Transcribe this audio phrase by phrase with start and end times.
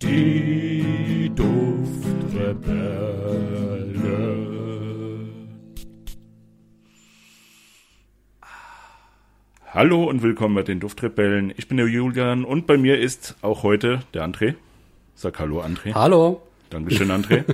[0.00, 2.78] Die Duftrebelle.
[9.66, 11.52] Hallo und willkommen bei den Duftrebellen.
[11.56, 14.54] Ich bin der Julian und bei mir ist auch heute der André.
[15.16, 15.94] Sag Hallo, André.
[15.94, 16.42] Hallo.
[16.70, 17.44] Dankeschön, André.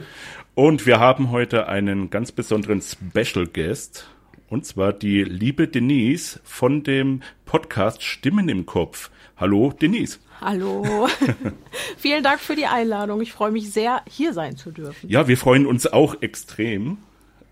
[0.54, 4.06] und wir haben heute einen ganz besonderen Special Guest.
[4.50, 9.10] Und zwar die liebe Denise von dem Podcast Stimmen im Kopf.
[9.38, 10.18] Hallo, Denise.
[10.40, 11.08] Hallo.
[11.96, 13.20] Vielen Dank für die Einladung.
[13.20, 15.08] Ich freue mich sehr, hier sein zu dürfen.
[15.08, 16.98] Ja, wir freuen uns auch extrem.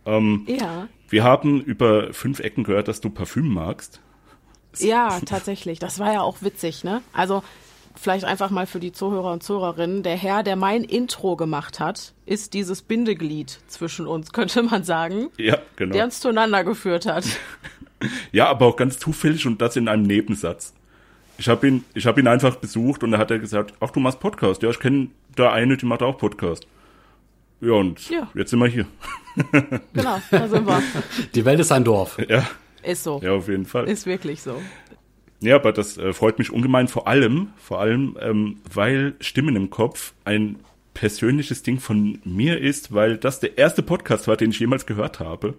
[0.05, 0.89] Ähm, Ja.
[1.09, 4.01] Wir haben über fünf Ecken gehört, dass du Parfüm magst.
[4.79, 5.79] Ja, tatsächlich.
[5.79, 7.03] Das war ja auch witzig, ne?
[7.13, 7.43] Also,
[7.95, 10.03] vielleicht einfach mal für die Zuhörer und Zuhörerinnen.
[10.03, 15.29] Der Herr, der mein Intro gemacht hat, ist dieses Bindeglied zwischen uns, könnte man sagen,
[15.39, 15.93] Ja, genau.
[15.93, 17.25] der uns zueinander geführt hat.
[18.33, 20.73] Ja, aber auch ganz zufällig und das in einem Nebensatz.
[21.43, 23.99] Ich habe ihn, ich habe ihn einfach besucht und da hat er gesagt, ach, du
[23.99, 24.63] machst Podcast.
[24.63, 26.69] Ja, ich kenne da eine, die macht auch Podcast.
[27.61, 28.31] Ja, und Ja.
[28.34, 28.87] jetzt sind wir hier.
[29.93, 30.81] Genau, da sind wir.
[31.34, 32.17] Die Welt ist ein Dorf.
[32.29, 32.47] Ja,
[32.84, 33.21] Ist so.
[33.25, 33.89] ja, auf jeden Fall.
[33.89, 34.62] Ist wirklich so.
[35.41, 39.69] Ja, aber das äh, freut mich ungemein, vor allem, vor allem, ähm, weil Stimmen im
[39.71, 40.61] Kopf ein
[40.95, 45.19] persönliches Ding von mir ist, weil das der erste Podcast war, den ich jemals gehört
[45.19, 45.55] habe.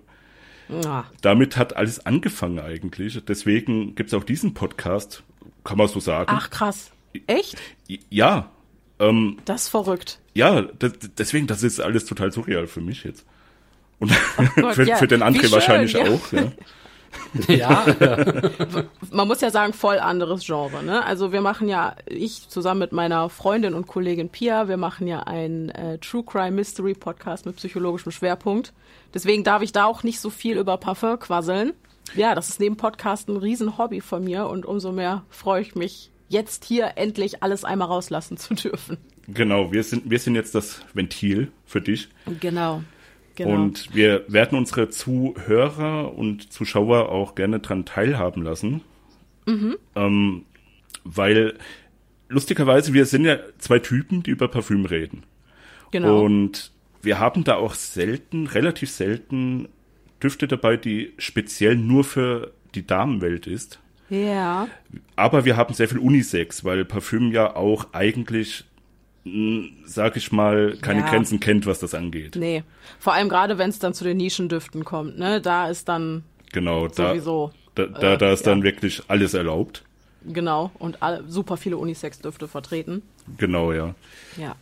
[0.86, 3.22] Ah, Damit hat alles angefangen eigentlich.
[3.28, 5.24] Deswegen gibt's auch diesen Podcast,
[5.64, 6.32] kann man so sagen.
[6.34, 6.92] Ach, krass.
[7.28, 7.58] Echt?
[8.10, 8.50] Ja,
[9.00, 10.20] ähm, Das ist verrückt.
[10.34, 13.26] ja, das, deswegen, das ist alles total surreal für mich jetzt.
[14.00, 14.12] Und
[14.56, 14.98] Gott, für, ja.
[14.98, 16.04] für den André schön, wahrscheinlich ja.
[16.04, 16.32] auch.
[16.32, 16.52] Ja.
[17.48, 17.86] Ja,
[19.12, 20.84] man muss ja sagen, voll anderes Genre.
[20.84, 21.04] Ne?
[21.04, 25.22] Also wir machen ja, ich zusammen mit meiner Freundin und Kollegin Pia, wir machen ja
[25.22, 28.74] einen äh, True Crime Mystery Podcast mit psychologischem Schwerpunkt.
[29.14, 31.74] Deswegen darf ich da auch nicht so viel über Parfum quasseln.
[32.16, 36.12] Ja, das ist neben Podcast ein Riesen-Hobby von mir und umso mehr freue ich mich,
[36.30, 38.98] jetzt hier endlich alles einmal rauslassen zu dürfen.
[39.28, 42.10] Genau, wir sind, wir sind jetzt das Ventil für dich.
[42.40, 42.84] Genau.
[43.36, 43.64] Genau.
[43.64, 48.82] Und wir werden unsere Zuhörer und Zuschauer auch gerne dran teilhaben lassen.
[49.48, 49.78] Mhm.
[49.96, 50.46] Ähm,
[51.04, 51.58] weil
[52.30, 55.24] lustigerweise, wir sind ja zwei Typen, die über Parfüm reden.
[55.92, 56.24] genau.
[56.24, 56.72] Und
[57.02, 59.68] wir haben da auch selten, relativ selten
[60.24, 63.80] Düfte dabei, die speziell nur für die Damenwelt ist.
[64.10, 64.68] ja.
[65.16, 68.64] Aber wir haben sehr viel Unisex, weil Parfüm ja auch eigentlich,
[69.26, 71.10] mh, sag ich mal, keine Ja.
[71.10, 72.36] Grenzen kennt, was das angeht.
[72.36, 72.64] Nee.
[73.00, 75.40] Vor allem gerade, wenn es dann zu den Nischendüften kommt, ne?
[75.42, 77.52] Da ist dann Genau, sowieso.
[77.76, 78.64] da, da, äh, da ist dann ja.
[78.66, 79.84] wirklich alles erlaubt.
[80.26, 83.02] Genau, und alle, super viele Unisex-Düfte vertreten.
[83.38, 83.94] Genau, ja.
[84.38, 84.56] Ja.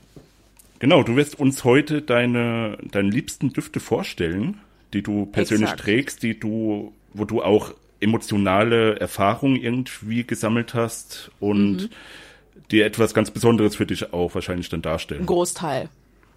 [0.80, 4.58] Genau, du wirst uns heute deine, deine liebsten Düfte vorstellen,
[4.94, 5.84] die du persönlich Exakt.
[5.84, 11.90] trägst, die du, wo du auch emotionale Erfahrungen irgendwie gesammelt hast und Mhm.
[12.72, 15.22] die etwas ganz Besonderes für dich auch wahrscheinlich dann darstellen.
[15.22, 15.90] Ein Großteil.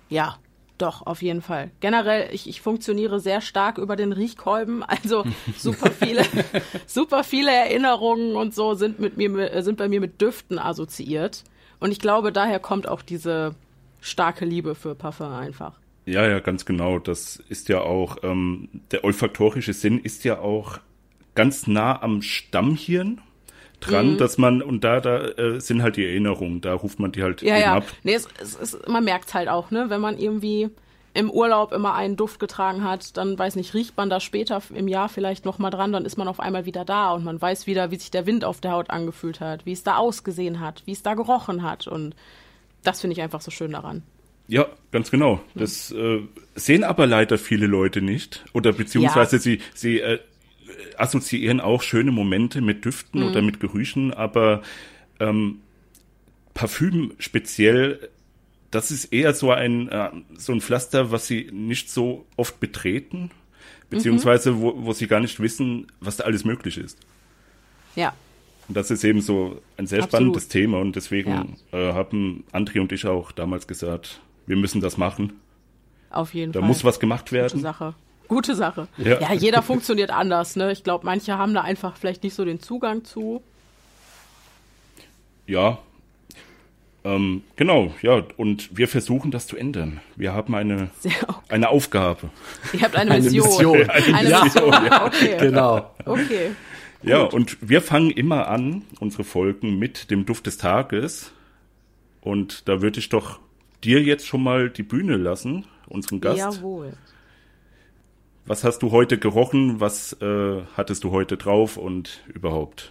[0.09, 0.37] Ja,
[0.77, 1.71] doch, auf jeden Fall.
[1.81, 5.25] Generell, ich, ich funktioniere sehr stark über den Riechkolben, also
[5.57, 6.25] super viele,
[6.87, 11.45] super viele Erinnerungen und so sind mit mir, sind bei mir mit Düften assoziiert.
[11.81, 13.55] Und ich glaube, daher kommt auch diese
[14.01, 15.79] starke Liebe für Parfum einfach.
[16.07, 16.99] Ja, ja, ganz genau.
[16.99, 20.79] Das ist ja auch, ähm, der olfaktorische Sinn ist ja auch
[21.35, 23.21] ganz nah am Stammhirn
[23.81, 24.19] dran, Mhm.
[24.19, 27.43] dass man, und da, da äh, sind halt die Erinnerungen, da ruft man die halt
[27.43, 27.75] Ja, eben ja.
[27.75, 27.85] ab.
[28.03, 29.87] Nee, es, es, es, man merkt's halt auch, ne?
[29.89, 30.69] Wenn man irgendwie
[31.15, 34.89] im Urlaub immer einen Duft getragen hat, dann weiß nicht, riecht man da später im
[34.89, 37.67] Jahr vielleicht noch mal dran, dann ist man auf einmal wieder da und man weiß
[37.69, 40.83] wieder, wie sich der Wind auf der Haut angefühlt hat, wie es da ausgesehen hat,
[40.87, 42.17] wie es da gerochen hat und
[42.83, 44.03] das finde ich einfach so schön daran.
[44.47, 45.43] Ja, ganz genau.
[45.55, 46.21] Das äh,
[46.55, 48.45] sehen aber leider viele Leute nicht.
[48.53, 49.41] Oder beziehungsweise Ja.
[49.41, 50.19] sie, sie äh,
[50.99, 54.63] assoziieren auch schöne Momente mit Düften oder mit Gerüchen, aber
[55.21, 55.61] ähm,
[56.53, 58.09] Parfüm speziell,
[58.71, 63.31] das ist eher so ein, äh, so ein Pflaster, was sie nicht so oft betreten,
[63.91, 66.99] beziehungsweise wo, wo sie gar nicht wissen, was da alles möglich ist.
[67.97, 68.15] Ja,
[68.69, 70.11] Und das ist eben so ein sehr Absolut.
[70.11, 74.97] spannendes Thema und deswegen äh, haben André und ich auch damals gesagt, wir müssen das
[74.97, 75.41] machen.
[76.11, 76.69] auf jeden Da Fall.
[76.69, 77.61] muss was gemacht Gute werden.
[77.61, 77.95] Sache.
[78.29, 78.89] Gute Sache.
[78.97, 79.21] Ja.
[79.21, 79.33] Ja.
[79.35, 80.73] jeder funktioniert anders, ne?
[80.73, 83.43] Ich glaube, manche haben da einfach vielleicht nicht so den Zugang zu.
[85.47, 85.79] Ja.
[87.05, 88.23] Ähm, genau, ja.
[88.39, 90.01] Und wir versuchen das zu ändern.
[90.17, 91.37] Wir haben eine, Sehr okay.
[91.51, 92.31] eine Aufgabe.
[92.73, 93.77] Ihr habt eine Eine Mission.
[93.79, 93.91] Mission.
[94.15, 94.45] Eine Ja.
[94.45, 94.73] Mission.
[95.05, 95.37] Okay.
[95.39, 95.91] genau.
[96.07, 96.53] Okay.
[97.03, 101.31] Ja, und wir fangen immer an, unsere Folgen mit dem Duft des Tages.
[102.23, 103.39] Und da würde ich doch
[103.85, 106.39] dir jetzt schon mal die Bühne lassen, unseren Gast.
[106.39, 106.95] Jawohl.
[108.47, 109.81] Was hast du heute gerochen?
[109.81, 112.91] Was äh, hattest du heute drauf und überhaupt?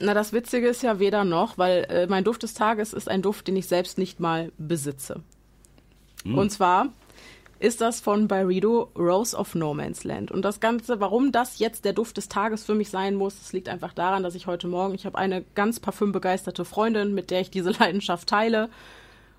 [0.00, 3.22] Na, das Witzige ist ja weder noch, weil äh, mein Duft des Tages ist ein
[3.22, 5.22] Duft, den ich selbst nicht mal besitze.
[6.24, 6.36] Hm.
[6.36, 6.88] Und zwar
[7.58, 10.32] ist das von Byredo Rose of No Man's Land.
[10.32, 13.52] Und das Ganze, warum das jetzt der Duft des Tages für mich sein muss, das
[13.52, 17.40] liegt einfach daran, dass ich heute Morgen, ich habe eine ganz parfümbegeisterte Freundin, mit der
[17.40, 18.68] ich diese Leidenschaft teile.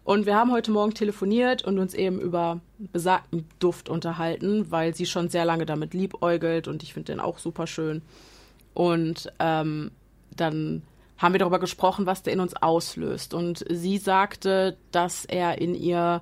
[0.04, 5.06] Und wir haben heute Morgen telefoniert und uns eben über besagten Duft unterhalten, weil sie
[5.06, 8.02] schon sehr lange damit liebäugelt und ich finde den auch super schön.
[8.74, 9.92] Und ähm,
[10.36, 10.84] dann
[11.18, 13.34] haben wir darüber gesprochen, was der in uns auslöst.
[13.34, 16.22] Und sie sagte, dass er in ihr,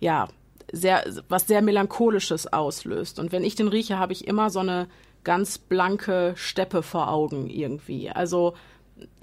[0.00, 0.28] ja,
[0.72, 3.18] sehr, was sehr Melancholisches auslöst.
[3.18, 4.88] Und wenn ich den rieche, habe ich immer so eine
[5.22, 8.10] ganz blanke Steppe vor Augen irgendwie.
[8.10, 8.54] Also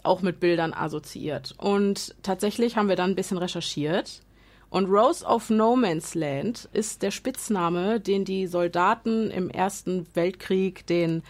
[0.03, 1.55] auch mit Bildern assoziiert.
[1.57, 4.21] Und tatsächlich haben wir dann ein bisschen recherchiert.
[4.69, 10.85] Und Rose of No Man's Land ist der Spitzname, den die Soldaten im Ersten Weltkrieg
[10.87, 11.23] den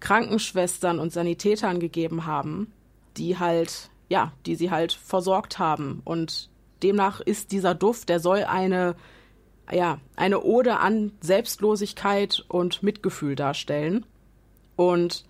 [0.00, 2.72] Krankenschwestern und Sanitätern gegeben haben,
[3.16, 6.02] die halt, ja, die sie halt versorgt haben.
[6.04, 6.50] Und
[6.82, 8.96] demnach ist dieser Duft, der soll eine,
[9.70, 14.04] ja, eine Ode an Selbstlosigkeit und Mitgefühl darstellen.
[14.74, 15.24] Und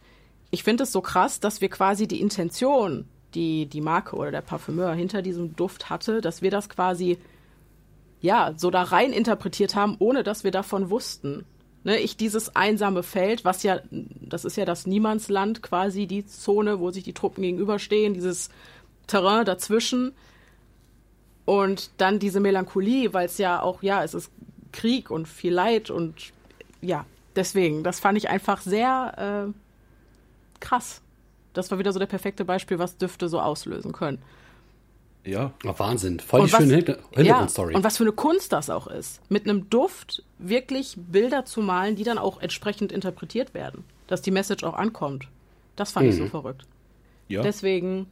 [0.57, 3.05] ich finde es so krass, dass wir quasi die Intention,
[3.35, 7.19] die die Marke oder der Parfümeur hinter diesem Duft hatte, dass wir das quasi
[8.23, 11.45] ja so da rein interpretiert haben, ohne dass wir davon wussten.
[11.85, 16.81] Ne, ich dieses einsame Feld, was ja, das ist ja das Niemandsland quasi, die Zone,
[16.81, 18.49] wo sich die Truppen gegenüberstehen, dieses
[19.07, 20.15] Terrain dazwischen.
[21.45, 24.31] Und dann diese Melancholie, weil es ja auch, ja, es ist
[24.73, 26.33] Krieg und viel Leid und
[26.81, 27.05] ja,
[27.37, 29.66] deswegen, das fand ich einfach sehr äh,
[30.61, 31.03] krass.
[31.53, 34.19] Das war wieder so der perfekte Beispiel, was Düfte so auslösen können.
[35.25, 35.53] Ja.
[35.65, 36.21] Oh, Wahnsinn.
[36.21, 37.73] Voll Und die was- schöne Hinter Hintergrundstory.
[37.73, 39.21] Ja, und was für eine Kunst das auch ist.
[39.31, 43.85] Mit einem Duft wirklich Bilder zu malen, die dann auch entsprechend interpretiert werden.
[44.07, 45.27] Dass die Message auch ankommt.
[45.75, 46.13] Das fand Mhm.
[46.13, 46.65] ich so verrückt.
[47.29, 47.43] Ja.
[47.43, 48.07] Deswegen,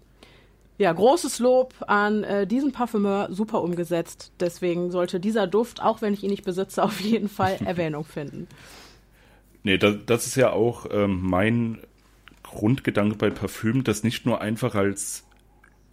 [0.77, 4.33] ja, großes Lob an äh, diesen Parfümeur, super umgesetzt.
[4.41, 8.49] Deswegen sollte dieser Duft, auch wenn ich ihn nicht besitze, auf jeden Fall Erwähnung finden.
[9.63, 11.79] Nee, das, das ist ja auch ähm, mein
[12.55, 15.25] Grundgedanke bei Parfüm, das nicht nur einfach als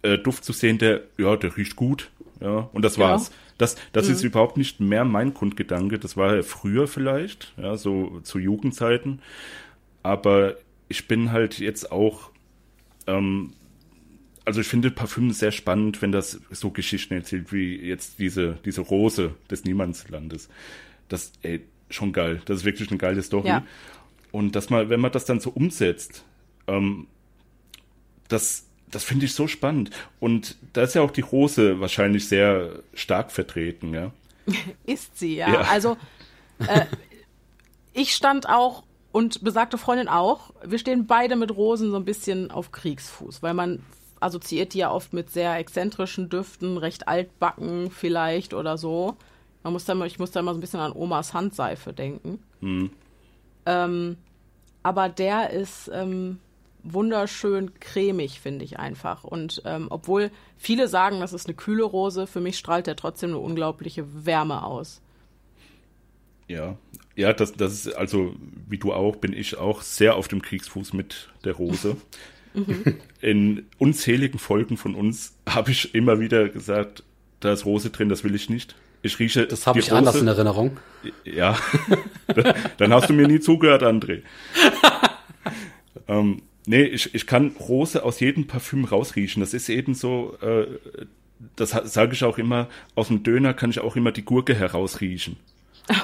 [0.02, 2.10] äh, Duft zu sehen, der, ja, der riecht gut,
[2.40, 3.10] ja, und das Ja.
[3.10, 3.30] war's.
[3.58, 8.18] Das, das ist überhaupt nicht mehr mein Grundgedanke, das war ja früher vielleicht, ja, so
[8.22, 9.20] zu Jugendzeiten,
[10.02, 10.56] aber
[10.88, 12.30] ich bin halt jetzt auch,
[13.06, 13.52] ähm,
[14.44, 18.80] also ich finde Parfüm sehr spannend, wenn das so Geschichten erzählt, wie jetzt diese, diese
[18.80, 20.48] Rose des Niemandslandes.
[21.08, 22.42] Das, ey, schon geil.
[22.46, 23.48] Das ist wirklich eine geile Story.
[23.48, 23.62] Ja.
[24.32, 26.24] Und dass man, wenn man das dann so umsetzt,
[26.66, 27.06] ähm,
[28.28, 29.90] das, das finde ich so spannend.
[30.20, 34.12] Und da ist ja auch die Rose wahrscheinlich sehr stark vertreten, ja.
[34.86, 35.52] Ist sie, ja.
[35.52, 35.60] Ja.
[35.62, 35.96] Also,
[36.66, 36.86] äh,
[37.92, 38.82] ich stand auch
[39.12, 40.52] und besagte Freundin auch.
[40.64, 43.80] Wir stehen beide mit Rosen so ein bisschen auf Kriegsfuß, weil man
[44.20, 49.16] assoziiert die ja oft mit sehr exzentrischen Düften, recht altbacken vielleicht oder so.
[49.64, 52.38] Man muss da, mal- ich muss da immer so ein bisschen an Omas Handseife denken.
[53.66, 54.16] Ähm,
[54.82, 56.38] aber der ist ähm,
[56.84, 59.24] wunderschön cremig, finde ich einfach.
[59.24, 63.30] Und ähm, obwohl viele sagen, das ist eine kühle Rose, für mich strahlt der trotzdem
[63.30, 65.00] eine unglaubliche Wärme aus.
[66.48, 66.76] Ja,
[67.14, 68.34] ja, das, das ist also,
[68.68, 71.96] wie du auch, bin ich auch sehr auf dem Kriegsfuß mit der Rose.
[73.22, 77.02] In unzähligen Folgen von uns habe ich immer wieder gesagt,
[77.40, 78.74] da ist Rose drin, das will ich nicht.
[79.00, 80.76] Ich rieche das habe ich anders Rose- in Erinnerung.
[81.24, 81.56] Ja,
[82.76, 84.22] dann hast du mir nie zugehört, André.
[86.08, 89.40] ähm, nee, ich, ich kann Rose aus jedem Parfüm rausriechen.
[89.40, 90.66] Das ist eben so, äh,
[91.56, 95.36] das sage ich auch immer, aus dem Döner kann ich auch immer die Gurke herausriechen.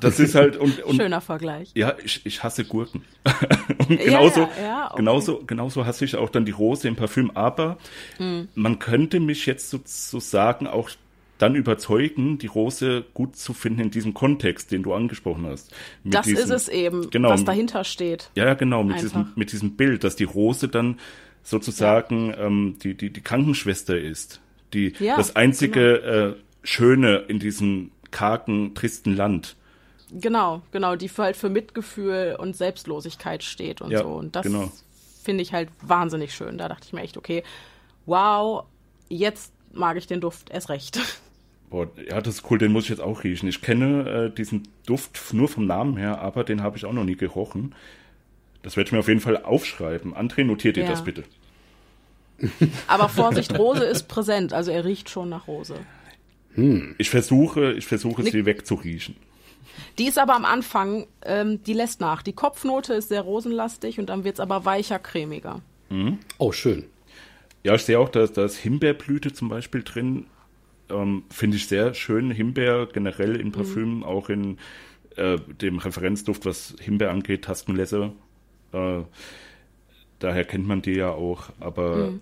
[0.00, 1.70] Das ist halt, und, und Schöner Vergleich.
[1.74, 3.02] ja, ich, ich hasse Gurken.
[3.88, 4.96] und genauso, ja, ja, okay.
[4.96, 7.30] genauso, genauso hasse ich auch dann die Rose im Parfüm.
[7.30, 7.78] Aber
[8.18, 8.48] Mhm.
[8.54, 10.90] man könnte mich jetzt sozusagen auch
[11.38, 15.72] dann überzeugen, die Rose gut zu finden in diesem Kontext, den du angesprochen hast.
[16.04, 18.30] Mit Das diesem- ist es eben, genau, was dahinter steht.
[18.36, 19.02] Ja, ja, genau, mit Einfach.
[19.08, 20.98] diesem, mit diesem Bild, dass die Rose dann
[21.42, 24.40] sozusagen ähm, die, die, die Krankenschwester ist,
[24.72, 25.16] die Ja, genau.
[25.16, 29.56] das einzige äh, Schöne in diesem kargen, tristen Land.
[30.12, 34.08] Genau, genau, die für halt für Mitgefühl und Selbstlosigkeit steht und Ja, so.
[34.08, 34.70] Und das genau.
[35.22, 36.56] finde ich halt wahnsinnig schön.
[36.58, 37.42] Da dachte ich mir echt, okay,
[38.06, 38.64] wow,
[39.08, 41.00] jetzt mag ich den Duft erst recht.
[41.74, 43.48] Boah, ja, das ist cool, den muss ich jetzt auch riechen.
[43.48, 47.02] Ich kenne äh, diesen Duft nur vom Namen her, aber den habe ich auch noch
[47.02, 47.74] nie gerochen.
[48.62, 50.14] Das werde ich mir auf jeden Fall aufschreiben.
[50.14, 50.90] André, notiert dir Ja.
[50.90, 51.24] das bitte.
[52.86, 55.74] Aber Vorsicht, Rose ist präsent, also er riecht schon nach Rose.
[56.98, 59.16] Ich versuche, ich versuche Nick- sie wegzuriechen.
[59.98, 62.22] Die ist aber am Anfang, ähm, die lässt nach.
[62.22, 65.62] Die Kopfnote ist sehr rosenlastig und dann wird's aber weicher, cremiger.
[65.90, 66.18] Mhm.
[66.38, 66.84] Oh, schön.
[67.64, 70.26] Ja, ich sehe auch, dass da ist Himbeerblüte zum Beispiel drin.
[70.90, 72.30] Ähm, Finde ich sehr schön.
[72.30, 74.04] Himbeer generell in Parfüm, mhm.
[74.04, 74.58] auch in
[75.16, 78.12] äh, dem Referenzduft, was Himbeer angeht, Taskenlässe.
[78.72, 79.02] Äh,
[80.18, 81.50] daher kennt man die ja auch.
[81.60, 82.20] Aber mhm.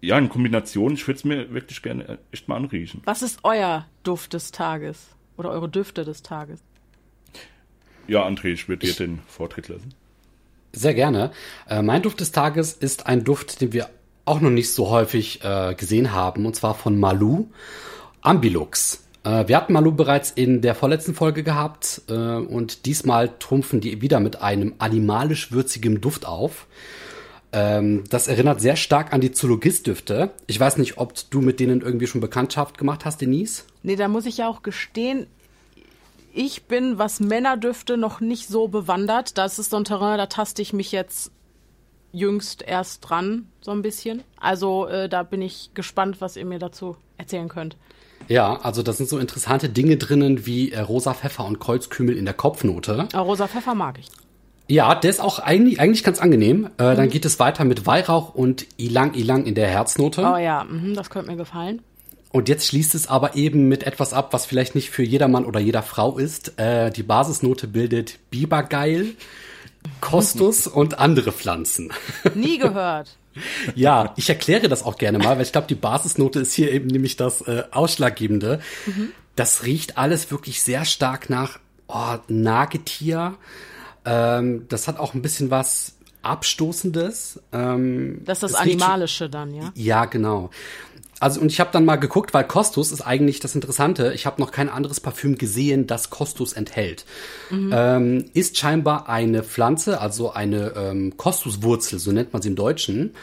[0.00, 3.02] ja, in Kombination, ich würde es mir wirklich gerne echt mal anriechen.
[3.04, 5.08] Was ist euer Duft des Tages?
[5.36, 6.60] Oder eure Düfte des Tages?
[8.06, 9.94] Ja, André, ich würde dir den Vortritt lassen.
[10.72, 11.32] Sehr gerne.
[11.68, 13.88] Äh, mein Duft des Tages ist ein Duft, den wir
[14.30, 17.48] auch noch nicht so häufig äh, gesehen haben, und zwar von Malou,
[18.22, 19.02] Ambilux.
[19.24, 24.00] Äh, wir hatten Malou bereits in der vorletzten Folge gehabt äh, und diesmal trumpfen die
[24.00, 26.68] wieder mit einem animalisch würzigem Duft auf.
[27.52, 30.30] Ähm, das erinnert sehr stark an die Zoologist-Düfte.
[30.46, 33.64] Ich weiß nicht, ob du mit denen irgendwie schon Bekanntschaft gemacht hast, Denise?
[33.82, 35.26] Nee, da muss ich ja auch gestehen,
[36.32, 39.36] ich bin, was Männerdüfte noch nicht so bewandert.
[39.36, 41.32] Das ist so ein Terrain, da taste ich mich jetzt
[42.12, 44.22] jüngst erst dran, so ein bisschen.
[44.38, 47.76] Also äh, da bin ich gespannt, was ihr mir dazu erzählen könnt.
[48.28, 52.24] Ja, also da sind so interessante Dinge drinnen wie äh, rosa Pfeffer und Kreuzkümmel in
[52.24, 53.08] der Kopfnote.
[53.12, 54.08] Aber rosa Pfeffer mag ich.
[54.68, 56.70] Ja, der ist auch eigentlich, eigentlich ganz angenehm.
[56.78, 56.96] Äh, mhm.
[56.96, 60.22] Dann geht es weiter mit Weihrauch und Ilang Ilang in der Herznote.
[60.22, 61.82] Oh ja, mhm, das könnte mir gefallen.
[62.32, 65.58] Und jetzt schließt es aber eben mit etwas ab, was vielleicht nicht für jedermann oder
[65.58, 66.58] jeder Frau ist.
[66.60, 69.16] Äh, die Basisnote bildet Bibergeil,
[70.00, 71.92] Kostus und andere Pflanzen.
[72.34, 73.16] Nie gehört.
[73.74, 76.88] ja, ich erkläre das auch gerne mal, weil ich glaube, die Basisnote ist hier eben
[76.88, 78.60] nämlich das äh, Ausschlaggebende.
[78.86, 79.12] Mhm.
[79.36, 81.58] Das riecht alles wirklich sehr stark nach
[81.88, 83.36] oh, Nagetier.
[84.04, 87.40] Ähm, das hat auch ein bisschen was Abstoßendes.
[87.52, 89.72] Ähm, das ist das Animalische dann, ja?
[89.74, 90.50] Ja, genau.
[91.20, 94.12] Also und ich habe dann mal geguckt, weil Kostus ist eigentlich das Interessante.
[94.14, 97.04] Ich habe noch kein anderes Parfüm gesehen, das Kostus enthält.
[97.50, 97.70] Mhm.
[97.72, 103.14] Ähm, ist scheinbar eine Pflanze, also eine ähm, Kostuswurzel, so nennt man sie im Deutschen.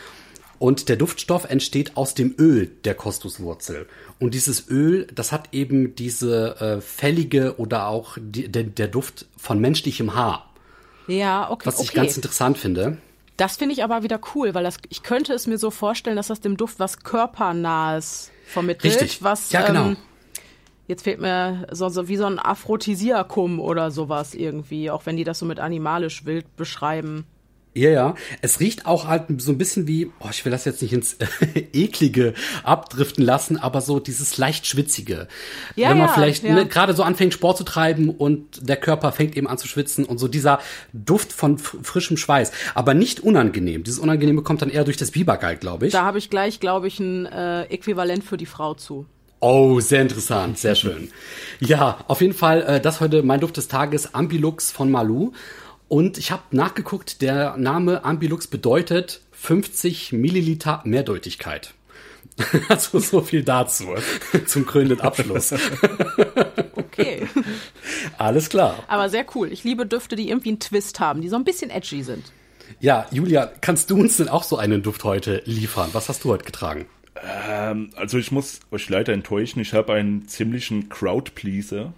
[0.60, 3.88] Und der Duftstoff entsteht aus dem Öl der Kostuswurzel.
[4.20, 9.26] Und dieses Öl, das hat eben diese äh, fällige oder auch die, der, der Duft
[9.38, 10.52] von menschlichem Haar.
[11.08, 11.66] Ja, okay.
[11.66, 11.98] Was ich okay.
[11.98, 12.98] ganz interessant finde.
[13.38, 16.28] Das finde ich aber wieder cool, weil das, ich könnte es mir so vorstellen, dass
[16.28, 18.94] das dem Duft was körpernahes vermittelt.
[18.94, 19.24] Richtig.
[19.24, 19.90] Was, ja, genau.
[19.90, 19.98] Ähm,
[20.88, 25.24] jetzt fehlt mir so, so wie so ein Aphrodisiakum oder sowas irgendwie, auch wenn die
[25.24, 27.28] das so mit animalisch wild beschreiben.
[27.78, 28.16] Ja, ja.
[28.42, 31.18] Es riecht auch halt so ein bisschen wie, oh, ich will das jetzt nicht ins
[31.74, 35.28] eklige abdriften lassen, aber so dieses leicht schwitzige.
[35.76, 36.56] Ja, Wenn man ja, vielleicht ja.
[36.56, 40.06] ne, gerade so anfängt Sport zu treiben und der Körper fängt eben an zu schwitzen
[40.06, 40.60] und so dieser
[40.92, 43.84] Duft von frischem Schweiß, aber nicht unangenehm.
[43.84, 45.94] Dieses Unangenehme kommt dann eher durch das Bibergeil, glaube ich.
[45.94, 49.06] Da habe ich gleich, glaube ich, ein äh, Äquivalent für die Frau zu.
[49.40, 51.12] Oh, sehr interessant, sehr schön.
[51.60, 55.34] Ja, auf jeden Fall, äh, das heute mein Duft des Tages, Ambilux von Malou.
[55.88, 61.74] Und ich habe nachgeguckt, der Name Ambilux bedeutet 50 Milliliter Mehrdeutigkeit.
[62.70, 63.88] Also so viel dazu
[64.46, 65.54] zum krönenden Abschluss.
[67.00, 67.28] Okay.
[68.18, 68.84] Alles klar.
[68.88, 69.52] Aber sehr cool.
[69.52, 72.32] Ich liebe Düfte, die irgendwie einen Twist haben, die so ein bisschen edgy sind.
[72.80, 75.90] Ja, Julia, kannst du uns denn auch so einen Duft heute liefern?
[75.94, 76.88] Was hast du heute getragen?
[77.48, 81.94] Ähm, also ich muss euch leider enttäuschen, ich habe einen ziemlichen Crowd-Pleaser.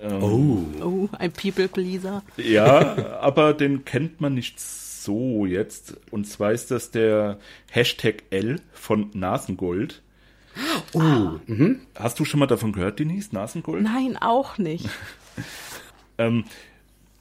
[0.00, 0.84] Ähm, oh.
[0.84, 2.22] oh, ein People Pleaser.
[2.36, 5.96] Ja, aber den kennt man nicht so jetzt.
[6.10, 7.38] Und zwar ist das der
[7.70, 10.02] Hashtag L von Nasengold.
[10.92, 11.00] Oh.
[11.00, 11.40] Ah.
[11.46, 11.80] Mhm.
[11.94, 13.30] Hast du schon mal davon gehört, Denise?
[13.32, 13.82] Nasengold?
[13.82, 14.88] Nein, auch nicht.
[16.18, 16.44] ähm,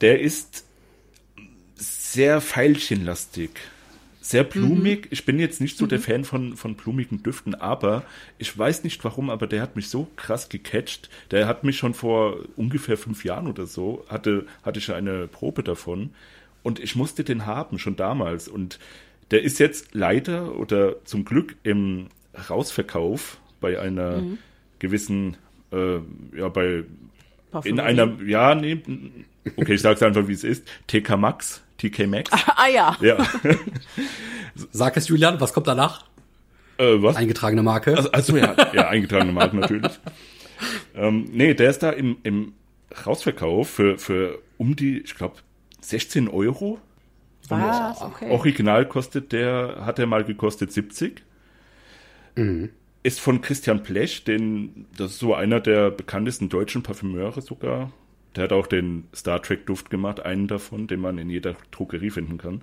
[0.01, 0.65] der ist
[1.75, 3.51] sehr veilchenlastig
[4.29, 5.05] sehr blumig.
[5.05, 5.07] Mhm.
[5.11, 5.89] Ich bin jetzt nicht so mhm.
[5.89, 8.03] der Fan von, von blumigen Düften, aber
[8.37, 11.09] ich weiß nicht warum, aber der hat mich so krass gecatcht.
[11.31, 15.63] Der hat mich schon vor ungefähr fünf Jahren oder so, hatte, hatte ich eine Probe
[15.63, 16.11] davon
[16.63, 18.47] und ich musste den haben, schon damals.
[18.47, 18.79] Und
[19.31, 22.07] der ist jetzt leider oder zum Glück im
[22.49, 24.37] Rausverkauf bei einer mhm.
[24.79, 25.37] gewissen,
[25.71, 25.99] äh,
[26.37, 26.83] ja, bei
[27.63, 28.81] in einer, ja, nee,
[29.55, 32.31] okay, ich sag's einfach, wie es ist, TK Max TK Maxx.
[32.31, 32.97] Ah, ja.
[33.01, 33.17] ja.
[34.71, 36.05] Sag es, Julian, was kommt danach?
[36.77, 37.15] Äh, was?
[37.15, 37.95] Eingetragene Marke.
[37.95, 39.99] Also, also ja, ja, eingetragene Marke natürlich.
[40.95, 42.53] ähm, nee, der ist da im, im
[43.05, 45.35] Rausverkauf für, für um die, ich glaube,
[45.81, 46.79] 16 Euro.
[47.49, 48.01] Was?
[48.01, 48.29] Okay.
[48.31, 51.23] Original kostet der, hat er mal gekostet 70.
[52.35, 52.71] Mhm.
[53.03, 57.91] Ist von Christian Plech, den, das ist so einer der bekanntesten deutschen Parfümeure sogar.
[58.37, 62.09] Der hat auch den Star Trek Duft gemacht, einen davon, den man in jeder Drogerie
[62.09, 62.61] finden kann.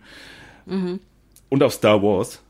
[0.66, 1.00] Mhm.
[1.48, 2.42] Und auch Star Wars,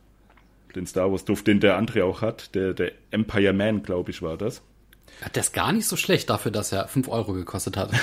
[0.75, 4.23] den Star Wars Duft, den der andere auch hat, der, der Empire Man, glaube ich,
[4.23, 4.63] war das.
[5.35, 7.91] Der ist gar nicht so schlecht dafür, dass er 5 Euro gekostet hat.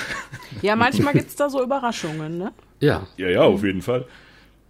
[0.60, 2.52] Ja, manchmal gibt es da so Überraschungen, ne?
[2.78, 3.06] Ja.
[3.16, 4.06] Ja, ja, auf jeden Fall.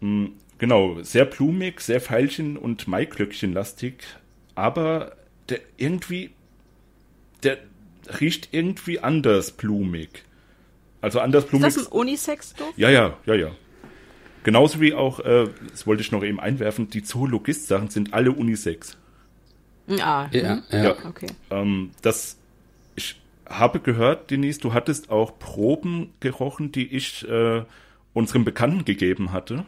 [0.01, 3.95] Hm, Genau, sehr blumig, sehr Veilchen- und Maiglöckchen-lastig,
[4.55, 5.17] aber
[5.49, 6.31] der irgendwie,
[7.43, 7.59] der
[8.21, 10.23] riecht irgendwie anders blumig.
[11.03, 11.69] Also anders blumig.
[11.69, 12.79] Ist das ein Unisex-Duft?
[12.79, 13.51] Ja, ja, ja, ja.
[14.45, 18.97] Genauso wie auch, äh, das wollte ich noch eben einwerfen, die Zoologist-Sachen sind alle Unisex.
[19.89, 20.63] Ah, Ja, hm.
[20.71, 20.83] ja.
[20.83, 20.97] Ja.
[21.07, 21.27] okay.
[21.51, 22.39] Ähm, das,
[22.97, 27.63] ich habe gehört, Denise, du hattest auch Proben gerochen, die ich äh,
[28.15, 29.65] unserem Bekannten gegeben hatte.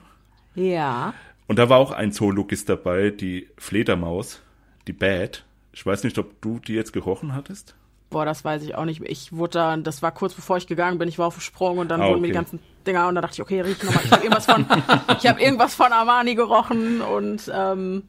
[0.54, 1.14] Ja.
[1.46, 4.40] Und da war auch ein Zoologist dabei, die Fledermaus,
[4.86, 5.44] die Bad.
[5.72, 7.74] Ich weiß nicht, ob du die jetzt gerochen hattest.
[8.14, 9.02] Boah, das weiß ich auch nicht.
[9.02, 11.78] Ich wurde da, das war kurz bevor ich gegangen bin, ich war auf dem Sprung
[11.78, 14.04] und dann Ah, wurden mir die ganzen Dinger und da dachte ich, okay, riech nochmal.
[14.04, 14.64] Ich habe irgendwas von,
[15.18, 18.04] ich habe irgendwas von Armani gerochen und ähm,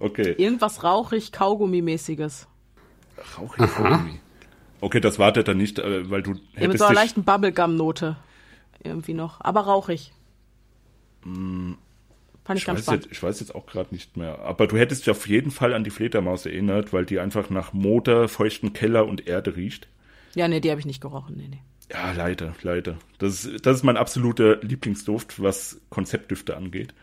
[0.00, 0.34] Okay.
[0.36, 2.46] irgendwas rauchig, Kaugummi-mäßiges.
[3.38, 4.20] Rauchig Kaugummi.
[4.82, 7.24] Okay, das war der dann nicht, äh, weil du Ja, mit hättest so einer leichten
[7.24, 8.16] Bubblegum-Note.
[8.84, 9.40] Irgendwie noch.
[9.40, 10.12] Aber rauchig.
[12.48, 13.04] Fand ich, ich ganz weiß, spannend.
[13.04, 14.38] jetzt, ich weiß jetzt auch gerade nicht mehr.
[14.40, 17.72] Aber du hättest dich auf jeden Fall an die Fledermaus erinnert, weil die einfach nach
[17.72, 19.86] Motor, feuchten Keller und Erde riecht.
[20.34, 21.36] Ja, nee, die habe ich nicht gerochen.
[21.36, 21.60] Nee, nee.
[21.92, 22.96] Ja, leider, leider.
[23.18, 26.94] Das ist, das ist mein absoluter Lieblingsduft, was Konzeptdüfte angeht.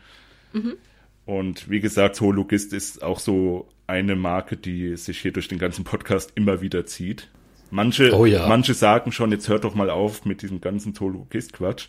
[1.24, 5.84] Und wie gesagt, Zoologist ist auch so eine Marke, die sich hier durch den ganzen
[5.84, 7.28] Podcast immer wieder zieht.
[7.70, 8.46] Manche, Oh ja.
[8.48, 11.88] manche sagen schon, jetzt hört doch mal auf mit diesem ganzen Zoologist-Quatsch.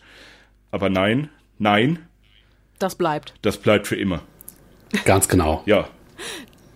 [0.71, 1.99] Aber nein, nein,
[2.79, 3.33] Das bleibt.
[3.41, 4.21] das bleibt für immer.
[5.05, 5.63] Ganz genau.
[5.65, 5.87] Ja,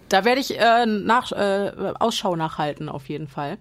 [0.10, 3.58] Da werde ich äh, nach, äh, Ausschau nachhalten, auf jeden Fall.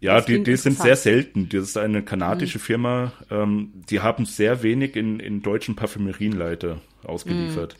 [0.00, 0.78] Ja, Das die, die sind.
[0.78, 0.82] Mhm.
[0.82, 1.48] sehr selten.
[1.48, 3.12] Das ist eine kanadische Firma.
[3.30, 7.76] Ähm, die haben sehr wenig in, in deutschen Parfümerien leider ausgeliefert.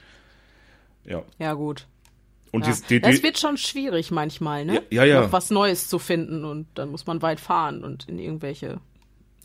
[1.05, 1.23] Ja.
[1.39, 1.87] Ja, gut.
[2.53, 2.73] Und Mhm.
[2.73, 2.79] Ja.
[2.89, 4.83] die, die, es die, wird schon schwierig manchmal, ne?
[4.91, 5.21] Ja, ja, ja.
[5.23, 8.81] Noch was Neues zu finden und dann muss man weit fahren und in irgendwelche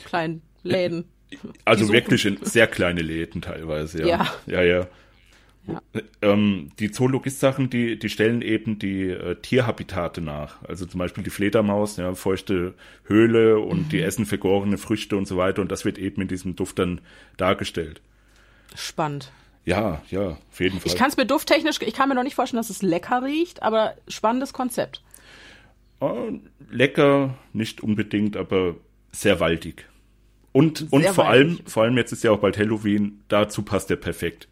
[0.03, 1.05] kleinen Läden.
[1.65, 1.93] also suchen.
[1.93, 4.01] wirklich in sehr kleine Läden teilweise.
[4.01, 4.61] Ja, Ja.
[4.61, 4.61] ja.
[4.63, 4.87] ja.
[5.67, 5.79] Ja.
[6.23, 10.55] Ähm, die Zoologist-Sachen, die, die stellen eben die äh, Tierhabitate nach.
[10.63, 12.73] Also zum Beispiel die Fledermaus, ja, feuchte
[13.03, 13.89] Höhle und Mhm.
[13.89, 15.61] die essen vergorene Früchte und so weiter.
[15.61, 16.99] Und das wird eben in diesem Duft dann
[17.37, 18.01] dargestellt.
[18.75, 19.31] Spannend.
[19.63, 20.87] Ja, ja, auf jeden Fall.
[20.91, 23.61] Ich kann es mir dufttechnisch, ich kann mir noch nicht vorstellen, dass es lecker riecht,
[23.61, 25.03] aber spannendes Konzept.
[25.99, 26.31] Oh,
[26.71, 28.77] lecker, nicht unbedingt, aber
[29.11, 29.85] sehr waldig.
[30.53, 33.95] Und, und vor allem, vor allem jetzt ist ja auch bald Halloween, dazu passt der
[33.95, 34.47] perfekt.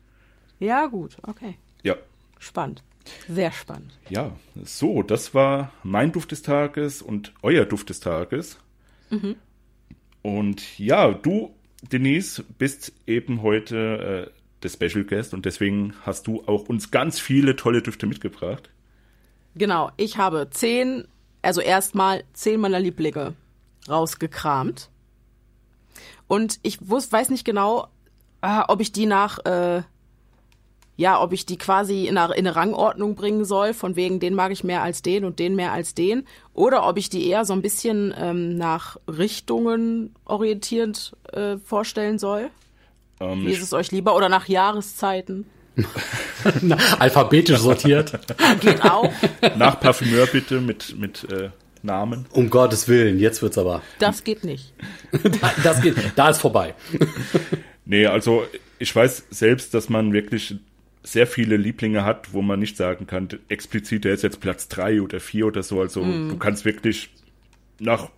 [0.59, 1.55] Ja, gut, okay.
[1.83, 1.95] Ja.
[2.39, 2.83] Spannend.
[3.27, 3.91] Sehr spannend.
[4.09, 8.59] Ja, so, das war mein Duft des Tages und euer Duft des Tages.
[10.21, 16.43] Und ja, du, Denise, bist eben heute äh, der Special Guest und deswegen hast du
[16.45, 18.69] auch uns ganz viele tolle Düfte mitgebracht.
[19.55, 21.07] Genau, ich habe zehn,
[21.41, 23.33] also erstmal zehn meiner Lieblinge
[23.87, 24.89] rausgekramt.
[26.29, 27.87] Und ich wus, weiß nicht genau,
[28.41, 29.81] ah, ob ich die nach, äh,
[30.95, 34.35] ja, ob ich die quasi in eine, in eine Rangordnung bringen soll, von wegen, den
[34.35, 36.27] mag ich mehr als den und den mehr als den.
[36.53, 42.51] Oder ob ich die eher so ein bisschen ähm, nach Richtungen orientierend äh, vorstellen soll.
[43.19, 44.15] Ähm, Wie ist es euch lieber?
[44.15, 45.47] Oder nach Jahreszeiten?
[46.99, 48.19] Alphabetisch sortiert.
[48.59, 49.09] Geht auch.
[49.57, 51.49] nach Parfümeur bitte mit, mit äh,
[51.83, 52.25] Namen.
[52.31, 53.81] Um Gottes Willen, jetzt wird's aber.
[53.99, 54.73] Das geht nicht.
[55.63, 56.73] Das geht, da ist vorbei.
[57.85, 58.45] Nee, also
[58.77, 60.55] ich weiß selbst, dass man wirklich
[61.01, 65.01] sehr viele Lieblinge hat, wo man nicht sagen kann, explizit, der ist jetzt Platz drei
[65.01, 65.81] oder vier oder so.
[65.81, 67.09] Also du kannst wirklich
[67.79, 68.11] nach,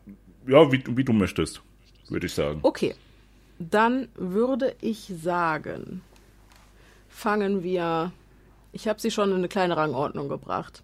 [0.46, 1.62] ja, wie, wie du möchtest,
[2.10, 2.60] würde ich sagen.
[2.64, 2.96] Okay,
[3.60, 6.02] dann würde ich sagen,
[7.08, 8.12] fangen wir.
[8.74, 10.82] Ich habe sie schon in eine kleine Rangordnung gebracht.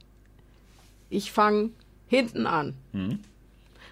[1.09, 1.71] Ich fange
[2.07, 2.73] hinten an.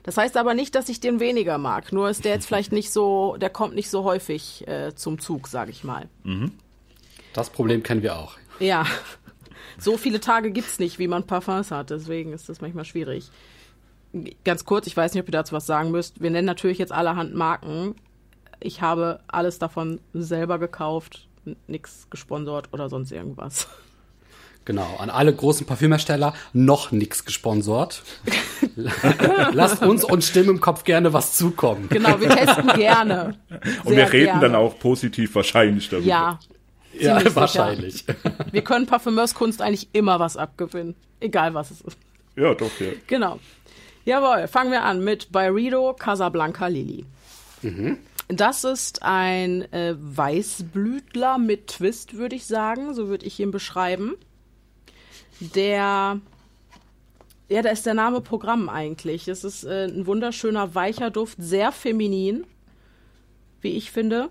[0.04, 1.92] Das heißt aber nicht, dass ich den weniger mag.
[1.92, 5.48] Nur ist der jetzt vielleicht nicht so, der kommt nicht so häufig äh, zum Zug,
[5.48, 6.08] sage ich mal.
[7.34, 8.36] Das Problem kennen wir auch.
[8.60, 8.86] Ja,
[9.80, 11.90] so viele Tage gibt's nicht, wie man Parfums hat.
[11.90, 13.30] Deswegen ist das manchmal schwierig.
[14.46, 16.22] Ganz kurz, ich weiß nicht, ob ihr dazu was sagen müsst.
[16.22, 17.96] Wir nennen natürlich jetzt allerhand Marken.
[18.62, 23.68] Ich habe alles davon selber gekauft, n- nix gesponsert oder sonst irgendwas.
[24.66, 28.02] Genau, an alle großen Parfümhersteller noch nix gesponsert.
[29.54, 31.88] Lasst uns und Stimmen im Kopf gerne was zukommen.
[31.90, 33.38] Genau, wir testen gerne.
[33.84, 34.42] Und wir reden gerne.
[34.42, 36.08] dann auch positiv wahrscheinlich darüber.
[36.08, 36.40] Ja,
[37.00, 37.36] Ja, sicher.
[37.36, 38.06] wahrscheinlich.
[38.52, 40.96] wir können Parfümeurskunst eigentlich immer was abgewinnen.
[41.20, 41.98] Egal was es ist.
[42.36, 42.88] Ja, doch, ja.
[43.08, 43.40] Genau.
[44.04, 47.06] Jawohl, fangen wir an mit Byredo Casablanca Lily.
[48.28, 52.94] Das ist ein äh, Weißblütler mit Twist, würde ich sagen.
[52.94, 54.16] So würde ich ihn beschreiben.
[55.40, 56.20] Der,
[57.50, 59.28] ja, da ist der Name Programm eigentlich.
[59.28, 62.46] Es ist äh, ein wunderschöner, weicher Duft, sehr feminin,
[63.62, 64.30] wie ich finde.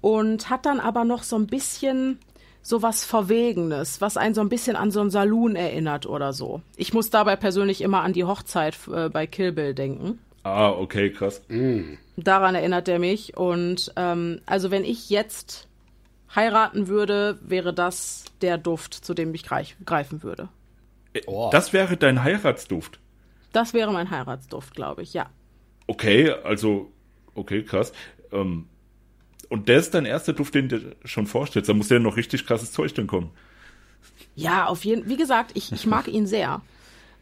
[0.00, 2.18] und hat dann aber noch so ein bisschen
[2.62, 6.60] so was Verwegenes, was einen so ein bisschen an so einen Saloon erinnert oder so.
[6.76, 10.18] Ich muss dabei persönlich immer an die Hochzeit äh, bei Kill Bill denken.
[10.42, 11.42] Ah, okay, krass.
[12.16, 13.36] Daran erinnert er mich.
[13.36, 15.68] Und ähm, also wenn ich jetzt
[16.34, 20.48] heiraten würde, wäre das der Duft, zu dem ich greif greifen würde.
[21.26, 21.50] Oh.
[21.52, 23.00] Das wäre dein Heiratsduft.
[23.52, 25.28] Das wäre mein Heiratsduft, glaube ich, ja.
[25.86, 26.92] Okay, also,
[27.34, 27.92] okay, krass.
[28.30, 28.68] Ähm,
[29.48, 31.68] und der ist dein erster Duft, den du dir schon vorstellst.
[31.68, 33.32] Da muss ja noch richtig krasses Zeug dann kommen.
[34.36, 36.62] Ja, auf jeden Wie gesagt, ich, ich mag ihn sehr.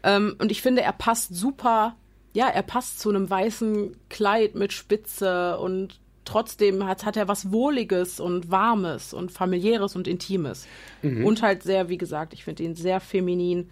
[0.05, 1.97] Ähm, und ich finde, er passt super.
[2.33, 7.51] Ja, er passt zu einem weißen Kleid mit Spitze und trotzdem hat, hat er was
[7.51, 10.67] Wohliges und Warmes und familiäres und Intimes.
[11.03, 13.71] Und halt sehr, wie gesagt, ich finde ihn sehr feminin.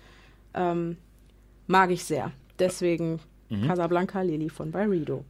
[0.55, 0.97] Ähm,
[1.67, 2.33] mag ich sehr.
[2.59, 3.21] Deswegen
[3.67, 5.25] Casablanca Lily von Byredo.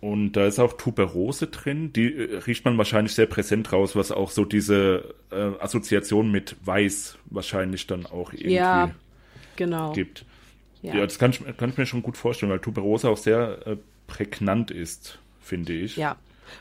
[0.00, 1.92] Und da ist auch Tuberose drin.
[1.92, 6.56] Die äh, riecht man wahrscheinlich sehr präsent raus, was auch so diese äh, Assoziation mit
[6.64, 8.90] Weiß wahrscheinlich dann auch irgendwie Ja,
[9.56, 9.92] genau.
[9.92, 10.24] gibt.
[10.82, 10.94] Ja.
[10.94, 11.00] Ja.
[11.02, 14.70] das kann ich, kann ich mir schon gut vorstellen, weil Tuberose auch sehr äh, prägnant
[14.70, 15.96] ist, finde ich.
[15.96, 16.16] Ja.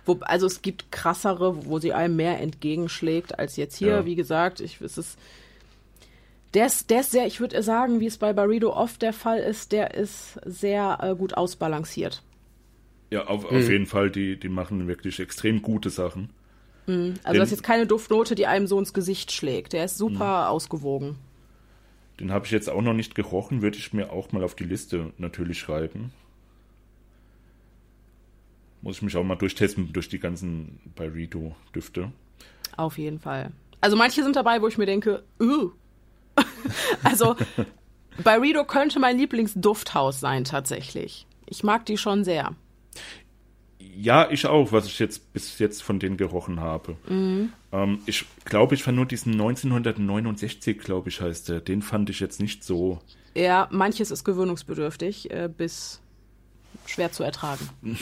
[0.06, 3.88] Wo, also es gibt krassere, wo sie einem mehr entgegenschlägt als jetzt hier.
[3.90, 4.06] Ja.
[4.06, 5.18] Wie gesagt, ich, es ist,
[6.54, 9.40] der ist, der ist sehr, ich würde sagen, wie es bei Barredo oft der Fall
[9.40, 12.24] ist, der ist sehr äh, gut ausbalanciert.
[13.12, 16.30] Ja, auf, auf jeden Fall, die, die machen wirklich extrem gute Sachen.
[16.88, 19.74] Also Den- das ist jetzt keine Duftnote, die einem so ins Gesicht schlägt.
[19.74, 21.18] Der ist super ausgewogen.
[22.20, 24.64] Den habe ich jetzt auch noch nicht gerochen, würde ich mir auch mal auf die
[24.64, 26.12] Liste natürlich schreiben.
[28.82, 32.12] Muss ich mich auch mal durchtesten durch die ganzen Byredo-Düfte.
[32.78, 33.52] Auf jeden Fall.
[33.82, 35.72] Also manche sind dabei, wo ich mir denke, uh.
[37.04, 37.36] also
[38.24, 41.26] Byredo könnte mein Lieblingsdufthaus sein tatsächlich.
[41.46, 42.56] Ich mag die schon sehr.
[43.80, 46.96] Ja, ich auch, was ich jetzt bis jetzt von denen gerochen habe.
[47.72, 51.60] Ähm, ich glaube, ich fand nur diesen 1969, glaube ich, heißt der.
[51.60, 53.00] Den fand ich jetzt nicht so.
[53.36, 56.02] Ja, manches ist gewöhnungsbedürftig, äh, bis
[56.86, 57.70] schwer zu ertragen.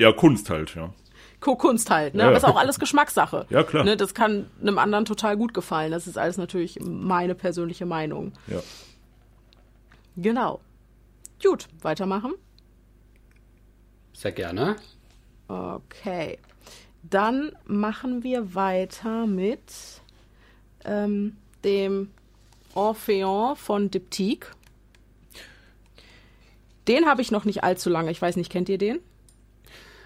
[0.00, 0.94] Ja, Kunst halt, ja.
[1.40, 2.22] Kunst halt, ne?
[2.22, 2.28] Ja.
[2.28, 3.46] Aber ist auch alles Geschmackssache.
[3.50, 3.84] Ja, klar.
[3.84, 3.96] Ne?
[3.96, 5.92] Das kann einem anderen total gut gefallen.
[5.92, 8.32] Das ist alles natürlich meine persönliche Meinung.
[8.46, 8.60] ja.
[10.16, 10.60] Genau.
[11.42, 12.32] Gut, weitermachen.
[14.12, 14.76] Sehr gerne.
[15.48, 16.38] Okay.
[17.02, 19.60] Dann machen wir weiter mit
[20.84, 22.10] ähm, dem
[22.74, 24.48] Orpheon von Diptyque.
[26.88, 28.10] Den habe ich noch nicht allzu lange.
[28.10, 28.98] Ich weiß nicht, kennt ihr den?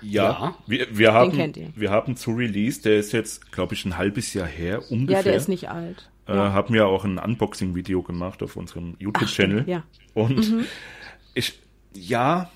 [0.04, 0.54] Ja, Ja.
[0.66, 4.46] Wir, wir, haben, wir haben zu Release, der ist jetzt, glaube ich, ein halbes Jahr
[4.46, 5.18] her, ungefähr.
[5.18, 6.10] Ja, der ist nicht alt.
[6.26, 9.64] Äh, haben wir auch ein Unboxing-Video gemacht auf unserem YouTube-Channel.
[9.68, 9.82] ja.
[10.14, 10.66] Und
[11.34, 11.58] ich,
[11.92, 12.50] ja,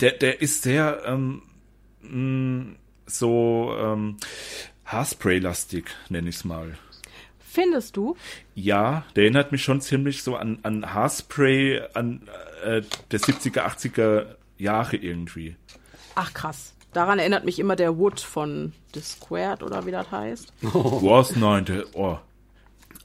[0.00, 1.42] der, der ist sehr ähm,
[2.02, 2.74] mh,
[3.06, 4.16] so ähm,
[4.84, 6.76] Haarspray-lastig, nenne ich es mal.
[7.38, 8.16] Findest du?
[8.54, 12.28] Ja, der erinnert mich schon ziemlich so an, an Haarspray an
[12.64, 14.26] äh, der 70er, 80er
[14.58, 15.56] Jahre irgendwie.
[16.14, 16.74] Ach krass.
[16.92, 20.52] Daran erinnert mich immer der Wood von The Squared oder wie das heißt.
[20.62, 21.36] Was?
[21.36, 22.18] Nein, der, oh.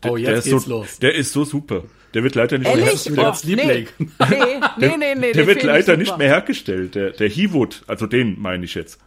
[0.03, 0.99] Der, Oh, der jetzt ist geht's so, los.
[0.99, 1.83] Der ist so super.
[2.13, 3.09] Der wird leider nicht Ehrlich?
[3.09, 3.45] mehr wieder Oh.
[3.45, 3.87] Nee, nee,
[4.77, 5.15] nee, nee.
[5.15, 6.95] nee Der wird leider nicht mehr hergestellt.
[6.95, 8.99] Der, der He-Wood, also den meine ich jetzt.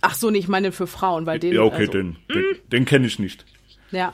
[0.00, 1.54] Ach so, nee, ich meine für Frauen, weil den.
[1.54, 3.46] ja, okay, also, den, den, den kenne ich nicht.
[3.90, 4.12] Ja,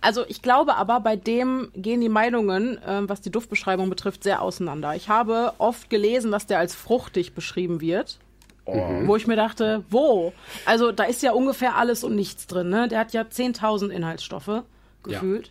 [0.00, 4.42] also ich glaube aber, bei dem gehen die Meinungen, ähm, was die Duftbeschreibung betrifft, sehr
[4.42, 4.94] auseinander.
[4.94, 8.18] Ich habe oft gelesen, dass der als fruchtig beschrieben wird.
[8.64, 10.32] Wo ich mir dachte, wo?
[10.66, 12.68] Also da ist ja ungefähr alles und nichts drin.
[12.68, 12.86] Ne?
[12.88, 14.62] Der hat ja 10.000 Inhaltsstoffe
[15.02, 15.50] gefühlt.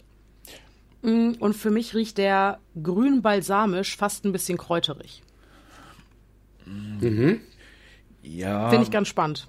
[1.02, 5.24] Mm, Und für mich riecht der grün balsamisch, fast ein bisschen kräuterig.
[8.22, 8.70] Ja.
[8.70, 9.48] Finde ich ganz spannend.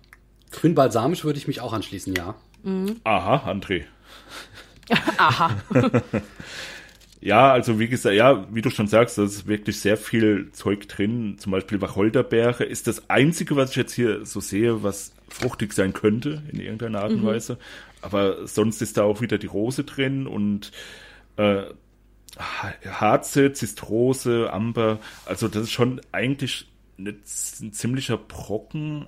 [0.50, 2.34] Grün balsamisch würde ich mich auch anschließen, ja.
[3.04, 3.84] Aha, André.
[5.18, 5.50] Aha.
[7.24, 10.88] Ja, also wie gesagt, ja, wie du schon sagst, da ist wirklich sehr viel Zeug
[10.88, 11.36] drin.
[11.38, 15.92] Zum Beispiel Wacholderbeere ist das Einzige, was ich jetzt hier so sehe, was fruchtig sein
[15.92, 17.58] könnte in irgendeiner Art und Weise.
[18.00, 20.72] Aber sonst ist da auch wieder die Rose drin und
[21.36, 21.62] äh,
[22.38, 24.98] Ha- Harze, Zistrose, Amber.
[25.24, 26.66] Also das ist schon eigentlich
[26.98, 27.22] ein
[27.72, 29.06] ziemlicher Brocken,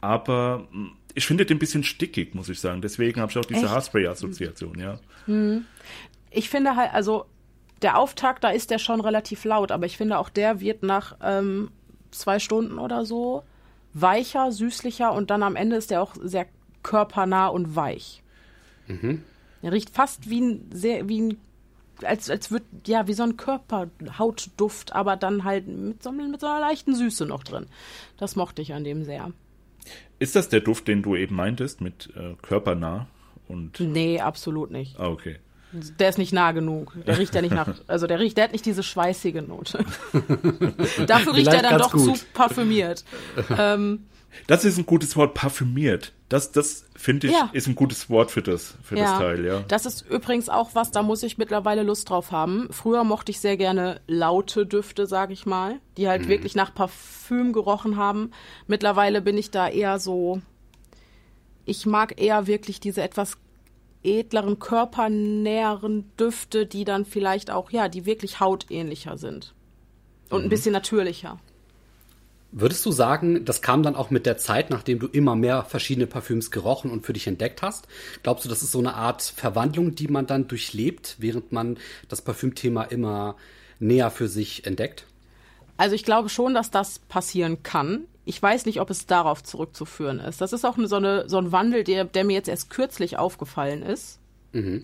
[0.00, 2.80] aber mh, ich finde den ein bisschen stickig, muss ich sagen.
[2.80, 3.62] Deswegen habe ich auch diese?
[3.70, 5.00] Haarspray-Assoziation, ja.
[6.30, 7.26] Ich finde halt, also
[7.82, 11.16] der Auftakt, da ist der schon relativ laut, aber ich finde auch der wird nach
[11.22, 11.70] ähm,
[12.10, 13.42] zwei Stunden oder so
[13.92, 16.46] weicher, süßlicher und dann am Ende ist der auch sehr
[16.82, 18.22] körpernah und weich.
[19.62, 21.36] Er riecht fast wie ein sehr, wie ein,
[22.02, 26.46] als, als wird, ja, wie so ein Körperhautduft, aber dann halt mit so, mit so
[26.46, 27.66] einer leichten Süße noch drin.
[28.16, 29.32] Das mochte ich an dem sehr.
[30.18, 33.06] Ist das der Duft, den du eben meintest, mit äh, körpernah?
[33.48, 34.98] Und Nee, absolut nicht.
[34.98, 35.36] ah, okay.
[35.72, 36.92] Der ist nicht nah genug.
[37.06, 39.84] Der riecht ja nicht nach, also der riecht, der hat nicht diese schweißige Note.
[41.06, 42.18] Dafür riecht er dann doch gut.
[42.18, 43.04] zu parfümiert.
[43.56, 44.06] ähm,
[44.46, 46.12] Das ist ein gutes Wort, parfümiert.
[46.28, 47.50] Das, das finde ich, Ja.
[47.52, 49.60] ist ein gutes Wort für das, für das Teil, ja.
[49.66, 52.68] Das ist übrigens auch was, da muss ich mittlerweile Lust drauf haben.
[52.70, 56.08] Früher mochte ich sehr gerne laute Düfte, sag ich mal, die Mhm.
[56.08, 58.30] halt wirklich nach Parfüm gerochen haben.
[58.68, 60.40] Mittlerweile bin ich da eher so,
[61.64, 63.36] ich mag eher wirklich diese etwas
[64.02, 69.54] edleren, körpernäheren Düfte, die dann vielleicht auch, ja, die wirklich hautähnlicher sind.
[70.30, 70.50] Und ein Mhm.
[70.50, 71.38] bisschen natürlicher.
[72.52, 76.08] Würdest du sagen, das kam dann auch mit der Zeit, nachdem du immer mehr verschiedene
[76.08, 77.86] Parfüms gerochen und für dich entdeckt hast?
[78.24, 82.22] Glaubst du, das ist so eine Art Verwandlung, die man dann durchlebt, während man das
[82.22, 83.36] Parfümthema immer
[83.78, 85.06] näher für sich entdeckt?
[85.76, 88.06] Also ich glaube schon, dass das passieren kann.
[88.30, 90.40] Ich weiß nicht, ob es darauf zurückzuführen ist.
[90.40, 93.82] Das ist auch so, eine, so ein Wandel, der, der mir jetzt erst kürzlich aufgefallen
[93.82, 94.20] ist.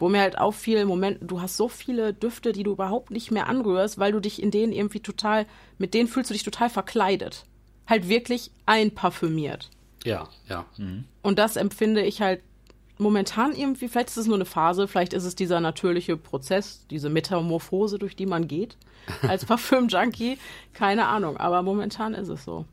[0.00, 3.46] Wo mir halt auffiel, Moment, du hast so viele Düfte, die du überhaupt nicht mehr
[3.46, 5.46] anrührst, weil du dich in denen irgendwie total,
[5.78, 7.44] mit denen fühlst du dich total verkleidet.
[7.86, 9.70] Halt wirklich einparfümiert.
[10.02, 10.66] Ja, ja.
[11.22, 12.40] Und das empfinde ich halt
[12.98, 17.10] momentan irgendwie, vielleicht ist es nur eine Phase, vielleicht ist es dieser natürliche Prozess, diese
[17.10, 18.76] Metamorphose, durch die man geht,
[19.22, 20.36] als Parfüm-Junkie,
[20.72, 22.64] keine Ahnung, aber momentan ist es so.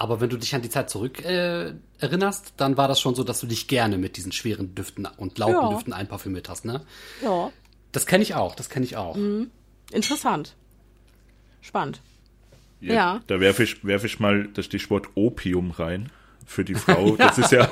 [0.00, 3.24] Aber wenn du dich an die Zeit zurück äh, erinnerst, dann war das schon so,
[3.24, 5.68] dass du dich gerne mit diesen schweren Düften und lauten Ja.
[5.70, 6.82] Düften einparfümiert hast, ne?
[7.22, 7.50] Ja,
[7.92, 9.16] Das kenne ich auch, das kenne ich auch.
[9.92, 10.54] interessant.
[11.60, 12.00] Spannend.
[12.80, 13.20] Ja.
[13.26, 16.10] Da werfe ich, werfe ich mal das Stichwort Opium rein
[16.46, 17.16] für die Frau.
[17.16, 17.68] Das ist ja.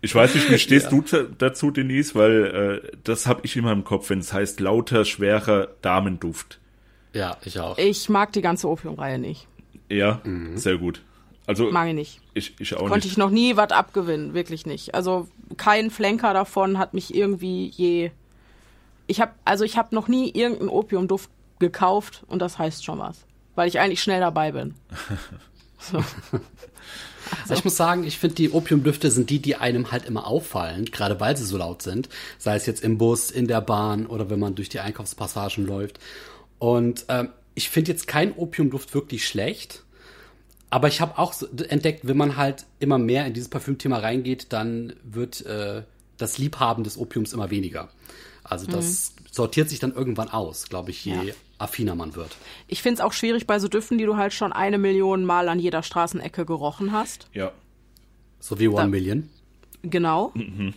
[0.00, 2.14] Ich weiß nicht, wie stehst du da- dazu, Denise?
[2.14, 6.60] Weil äh, das habe ich immer im Kopf, wenn es heißt lauter, schwerer Damenduft.
[7.12, 7.76] Ja, ich auch.
[7.78, 9.48] Ich mag die ganze Opiumreihe nicht.
[9.88, 10.20] Ja,
[10.54, 11.02] sehr gut.
[11.46, 12.20] Also Mag ich nicht.
[12.32, 13.06] ich, ich auch Konnte nicht.
[13.06, 14.94] ich noch nie was abgewinnen, wirklich nicht.
[14.94, 18.10] Also kein Flenker davon hat mich irgendwie je.
[19.06, 23.26] Ich habe also ich habe noch nie irgendeinen Opiumduft gekauft und das heißt schon was,
[23.54, 24.74] weil ich eigentlich schnell dabei bin.
[25.78, 26.02] So.
[27.42, 30.86] Also ich muss sagen, ich finde, die Opiumdüfte sind die, die einem halt immer auffallen,
[30.86, 32.08] gerade weil sie so laut sind.
[32.38, 35.98] Sei es jetzt im Bus, in der Bahn oder wenn man durch die Einkaufspassagen läuft.
[36.58, 39.82] Und ähm, ich finde jetzt keinen Opiumduft wirklich schlecht.
[40.70, 41.34] Aber ich habe auch
[41.68, 45.82] entdeckt, wenn man halt immer mehr in dieses Parfümthema reingeht, dann wird äh,
[46.16, 47.90] das Liebhaben des Opiums immer weniger.
[48.42, 51.34] Also das sortiert sich dann irgendwann aus, glaube ich, je Ja.
[51.58, 52.36] affiner man wird.
[52.66, 55.48] Ich finde es auch schwierig bei so Düften, die du halt schon eine Million Mal
[55.48, 57.28] an jeder Straßenecke gerochen hast.
[57.32, 57.52] Ja.
[58.40, 59.30] So wie One Da- Million.
[59.82, 60.32] Genau.
[60.34, 60.74] Mhm.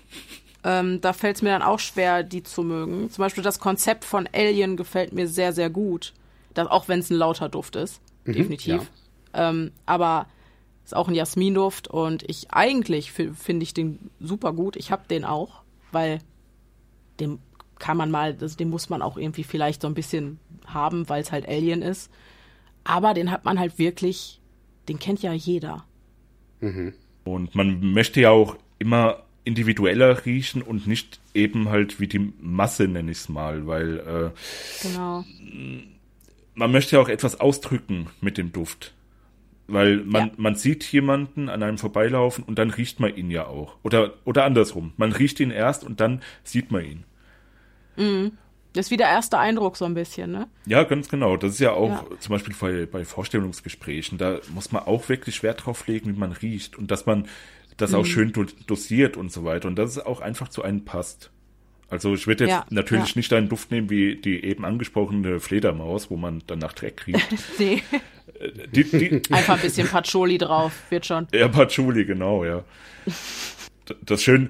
[0.63, 3.09] Ähm, da fällt es mir dann auch schwer, die zu mögen.
[3.09, 6.13] Zum Beispiel das Konzept von Alien gefällt mir sehr, sehr gut.
[6.58, 8.02] Das, auch wenn es ein lauter Duft ist.
[8.26, 8.91] Definitiv.
[9.34, 10.28] Ähm, aber
[10.84, 14.76] ist auch ein Jasminduft und ich eigentlich fi- finde ich den super gut.
[14.78, 16.20] Ich habe den auch, weil
[17.20, 17.39] den
[17.80, 21.22] kann man mal, das, den muss man auch irgendwie vielleicht so ein bisschen haben, weil
[21.22, 22.10] es halt Alien ist.
[22.84, 24.39] Aber den hat man halt wirklich,
[24.88, 25.84] den kennt ja jeder.
[27.26, 32.88] Und man möchte ja auch immer individueller riechen und nicht eben halt wie die Masse,
[32.88, 35.24] nenne ich es mal, weil äh, Genau.
[36.58, 38.93] Man möchte ja auch etwas ausdrücken mit dem Duft.
[39.70, 40.34] Weil man, Ja.
[40.38, 43.76] man sieht jemanden an einem vorbeilaufen und dann riecht man ihn ja auch.
[43.84, 44.93] Oder, oder andersrum.
[44.98, 47.04] Man riecht ihn erst und dann sieht man ihn.
[48.74, 50.48] Das ist wie der erste Eindruck so ein bisschen, ne?
[50.67, 51.36] Ja, ganz genau.
[51.36, 52.20] Das ist ja auch Ja.
[52.20, 54.17] zum Beispiel bei, bei Vorstellungsgesprächen.
[54.17, 57.28] Da muss man auch wirklich Wert drauf legen, wie man riecht und dass man
[57.78, 57.98] das Mhm.
[57.98, 59.67] auch schön do dosiert und so weiter.
[59.67, 61.32] Und dass es auch einfach zu einem passt.
[61.89, 63.13] Also ich würde jetzt Ja, natürlich ja.
[63.15, 67.28] nicht einen Duft nehmen wie die eben angesprochene Fledermaus, wo man dann nach Dreck riecht.
[67.60, 67.82] Nee.
[68.73, 71.28] die, die, Einfach ein bisschen Patchouli drauf, wird schon.
[71.34, 72.63] Ja, Patchouli, genau, ja.
[74.06, 74.50] Das schön,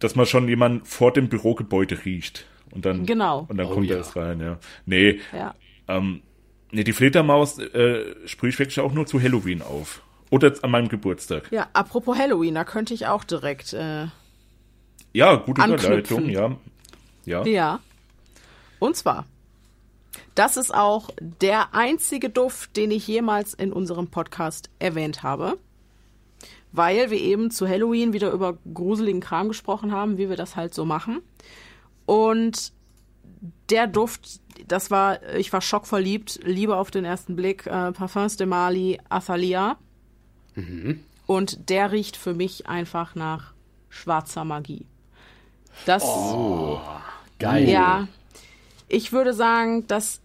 [0.00, 2.46] dass man schon jemanden vor dem Bürogebäude riecht.
[2.72, 3.46] Und dann, Genau.
[3.48, 3.94] Und dann Oh kommt ja.
[3.94, 4.58] er erst rein, ja.
[4.86, 5.54] Nee, Ja.
[5.88, 6.22] ähm,
[6.72, 10.02] nee, die Fledermaus äh, sprühe ich wirklich auch nur zu Halloween auf.
[10.30, 11.48] Oder an meinem Geburtstag.
[11.52, 14.06] Ja, apropos Halloween, da könnte ich auch direkt, äh,
[15.12, 15.86] Ja, gute Anknüpfen.
[15.92, 16.56] Überleitung, ja.
[17.24, 17.44] Ja.
[17.44, 17.80] ja.
[18.78, 19.26] Und zwar,
[20.34, 25.58] das ist auch der einzige Duft, den ich jemals in unserem Podcast erwähnt habe.
[26.72, 30.72] Weil wir eben zu Halloween wieder über gruseligen Kram gesprochen haben, wie wir das halt
[30.72, 31.20] so machen.
[32.06, 32.72] Und
[33.68, 38.46] der Duft, das war, ich war schockverliebt, Liebe auf den ersten Blick, äh, Parfums de
[38.46, 39.76] Mali, Athalia.
[41.26, 43.52] Und der riecht für mich einfach nach
[43.88, 44.86] schwarzer Magie.
[45.86, 46.02] Das,
[47.42, 47.68] Geil.
[47.68, 48.08] ja,
[48.88, 50.20] ich würde sagen, das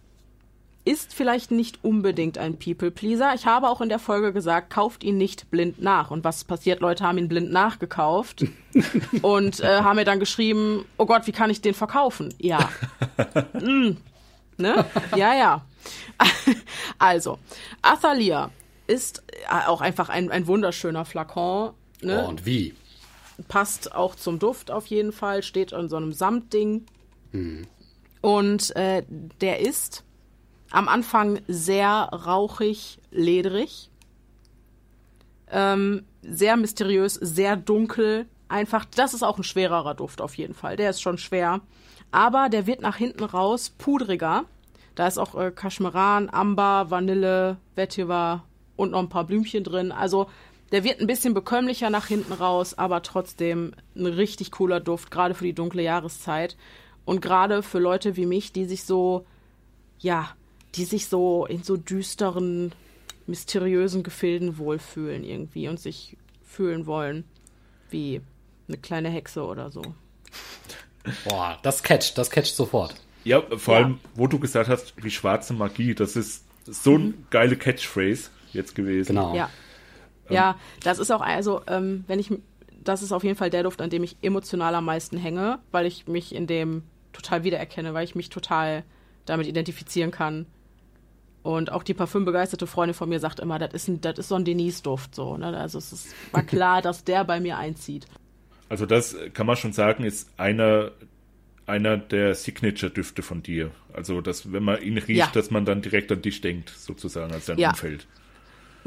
[0.88, 3.34] ist vielleicht nicht unbedingt ein People-Pleaser.
[3.34, 6.10] Ich habe auch in der Folge gesagt, kauft ihn nicht blind nach.
[6.10, 6.80] Und was passiert?
[6.80, 8.46] Leute haben ihn blind nachgekauft
[9.22, 12.32] und äh, haben mir dann geschrieben, oh Gott, wie kann ich den verkaufen?
[12.38, 12.70] Ja.
[13.52, 13.98] mm.
[14.56, 14.86] ne?
[15.14, 15.64] Ja, ja.
[16.98, 17.38] also,
[17.82, 18.50] Athalia
[18.86, 21.74] ist äh, auch einfach ein, ein wunderschöner Flakon.
[22.00, 22.22] Ne?
[22.24, 22.74] Oh, und wie?
[23.48, 26.86] Passt auch zum Duft auf jeden Fall, steht in so einem Samtding.
[27.32, 27.66] Hm.
[28.20, 29.04] Und äh,
[29.40, 30.04] der ist
[30.70, 33.90] am Anfang sehr rauchig, ledrig,
[35.50, 38.26] ähm, sehr mysteriös, sehr dunkel.
[38.48, 40.76] Einfach, das ist auch ein schwererer Duft auf jeden Fall.
[40.76, 41.60] Der ist schon schwer.
[42.10, 44.44] Aber der wird nach hinten raus pudriger.
[44.94, 48.44] Da ist auch äh, Kaschmeran, Amber, Vanille, Vetiver
[48.76, 49.92] und noch ein paar Blümchen drin.
[49.92, 50.28] Also
[50.72, 55.34] der wird ein bisschen bekömmlicher nach hinten raus, aber trotzdem ein richtig cooler Duft, gerade
[55.34, 56.56] für die dunkle Jahreszeit.
[57.08, 59.24] Und gerade für Leute wie mich, die sich so,
[59.98, 60.36] ja,
[60.74, 62.72] die sich so in so düsteren,
[63.26, 67.24] mysteriösen Gefilden wohlfühlen irgendwie und sich fühlen wollen
[67.88, 68.20] wie
[68.68, 69.80] eine kleine Hexe oder so.
[71.24, 72.94] Boah, das catcht, das catcht sofort.
[73.24, 73.84] Ja, vor ja.
[73.84, 77.26] allem, wo du gesagt hast, wie schwarze Magie, das ist so eine mhm.
[77.30, 79.16] geile Catchphrase jetzt gewesen.
[79.16, 79.34] Genau.
[79.34, 79.48] Ja,
[80.28, 80.34] ähm.
[80.34, 82.30] ja das ist auch, also, ähm, wenn ich,
[82.84, 85.86] das ist auf jeden Fall der Duft, an dem ich emotional am meisten hänge, weil
[85.86, 86.82] ich mich in dem
[87.22, 88.84] total wiedererkenne, weil ich mich total
[89.26, 90.46] damit identifizieren kann.
[91.42, 94.34] Und auch die parfümbegeisterte Freundin von mir sagt immer, das ist, ein, das ist so
[94.34, 95.14] ein Denise-Duft.
[95.14, 95.56] So, ne?
[95.56, 98.06] Also es ist, war klar, dass der bei mir einzieht.
[98.68, 100.92] Also das kann man schon sagen, ist einer,
[101.66, 103.70] einer der Signature-Düfte von dir.
[103.92, 105.30] Also dass, wenn man ihn riecht, ja.
[105.32, 107.70] dass man dann direkt an dich denkt, sozusagen, als dein ja.
[107.70, 108.06] Umfeld.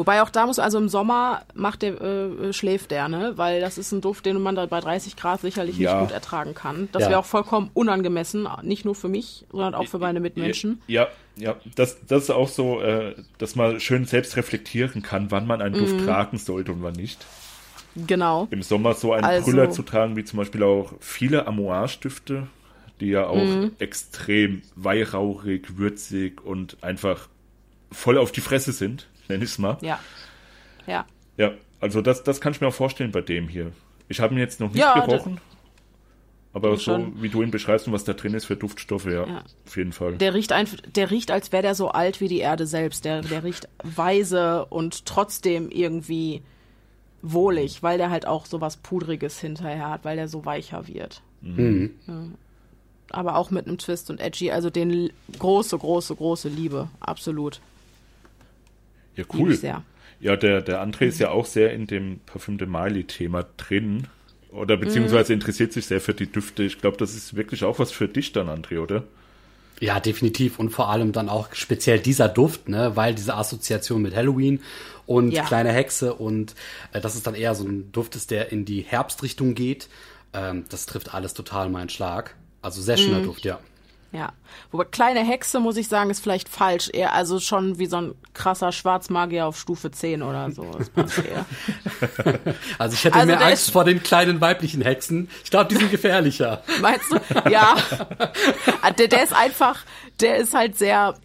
[0.02, 3.34] Wobei auch da muss, also im Sommer macht der, äh, schläft der, ne?
[3.36, 5.94] Weil das ist ein Duft, den man da bei 30 Grad sicherlich ja.
[5.94, 6.90] nicht gut ertragen kann.
[6.92, 7.10] Das ja.
[7.10, 10.82] wäre auch vollkommen unangemessen, nicht nur für mich, sondern auch für meine Mitmenschen.
[10.88, 15.46] Ja, ja, das, das ist auch so, äh, dass man schön selbst reflektieren kann, wann
[15.46, 16.06] man einen Duft mhm.
[16.06, 17.24] tragen sollte und wann nicht.
[17.96, 18.48] Genau.
[18.50, 22.48] Im Sommer so einen also, Brüller zu tragen, wie zum Beispiel auch viele Amouage-Stifte,
[23.02, 23.74] die ja auch mhm.
[23.78, 27.30] extrem weihrauchig, würzig und einfach
[27.92, 29.78] voll auf die Fresse sind nenne ich es mal.
[29.82, 30.00] Ja.
[30.88, 31.06] Ja.
[31.38, 33.72] Ja, also das, das kann ich mir auch vorstellen bei dem hier.
[34.08, 35.40] Ich habe ihn jetzt noch nicht ja, gerochen.
[36.54, 37.22] Aber so schon.
[37.22, 39.44] wie du ihn beschreibst und was da drin ist für Duftstoffe, ja, ja.
[39.66, 40.18] auf jeden Fall.
[40.18, 43.06] Der riecht einfach, der riecht, als wäre der so alt wie die Erde selbst.
[43.06, 46.42] Der, der riecht weise und trotzdem irgendwie
[47.22, 51.22] wohlig, weil der halt auch so was Pudriges hinterher hat, weil der so weicher wird.
[51.40, 51.92] Mhm.
[52.08, 52.24] Ja.
[53.12, 57.62] Aber auch mit einem Twist und Edgy, also den große, große, große Liebe, absolut.
[59.16, 59.58] Ja, cool.
[60.20, 61.10] Ja, der, der André mhm.
[61.10, 64.08] ist ja auch sehr in dem Parfüm de Mali-Thema drin.
[64.52, 65.40] Oder beziehungsweise mhm.
[65.40, 66.64] interessiert sich sehr für die Düfte.
[66.64, 69.04] Ich glaube, das ist wirklich auch was für dich dann, André, oder?
[69.80, 70.60] Ja, definitiv.
[70.60, 74.62] Und vor allem dann auch speziell dieser Duft, ne, weil diese Assoziation mit Halloween
[75.08, 75.44] und ja.
[75.44, 76.54] kleine Hexe und
[76.94, 79.90] äh, das ist dann eher so ein Duft ist, der in die Herbstrichtung geht.
[80.34, 82.36] Ähm, das trifft alles total meinen Schlag.
[82.62, 83.26] Also sehr schöner mhm.
[83.26, 83.60] Duft, ja.
[84.12, 84.34] Ja.
[84.72, 86.90] Wobei kleine Hexe, muss ich sagen, ist vielleicht falsch.
[86.92, 90.64] Eher also schon wie so ein krasser Schwarzmagier auf Stufe 10 oder so.
[92.78, 95.30] also ich hätte also mehr Angst vor den kleinen weiblichen Hexen.
[95.46, 96.62] Ich glaube, die sind gefährlicher.
[96.82, 97.20] Meinst du?
[97.50, 97.78] Ja.
[98.98, 99.80] der, der ist einfach,
[100.20, 101.16] der ist halt sehr,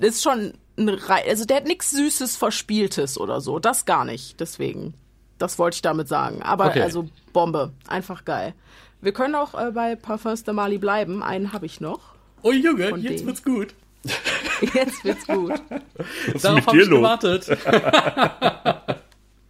[0.00, 3.60] ist schon ein, also der hat nichts Süßes, Verspieltes oder so.
[3.60, 4.40] Das gar nicht.
[4.40, 4.94] Deswegen.
[5.38, 6.42] Das wollte ich damit sagen.
[6.42, 6.82] Aber okay.
[6.82, 7.72] also Bombe.
[7.86, 8.54] Einfach geil.
[9.02, 11.22] Wir können auch äh, bei Parfums de Mali bleiben.
[11.24, 12.14] Einen habe ich noch.
[12.42, 13.26] Oh Junge, jetzt denen.
[13.26, 13.74] wird's gut.
[14.74, 15.60] jetzt wird's gut.
[16.32, 16.98] Was Darauf habe ich los?
[16.98, 17.46] gewartet.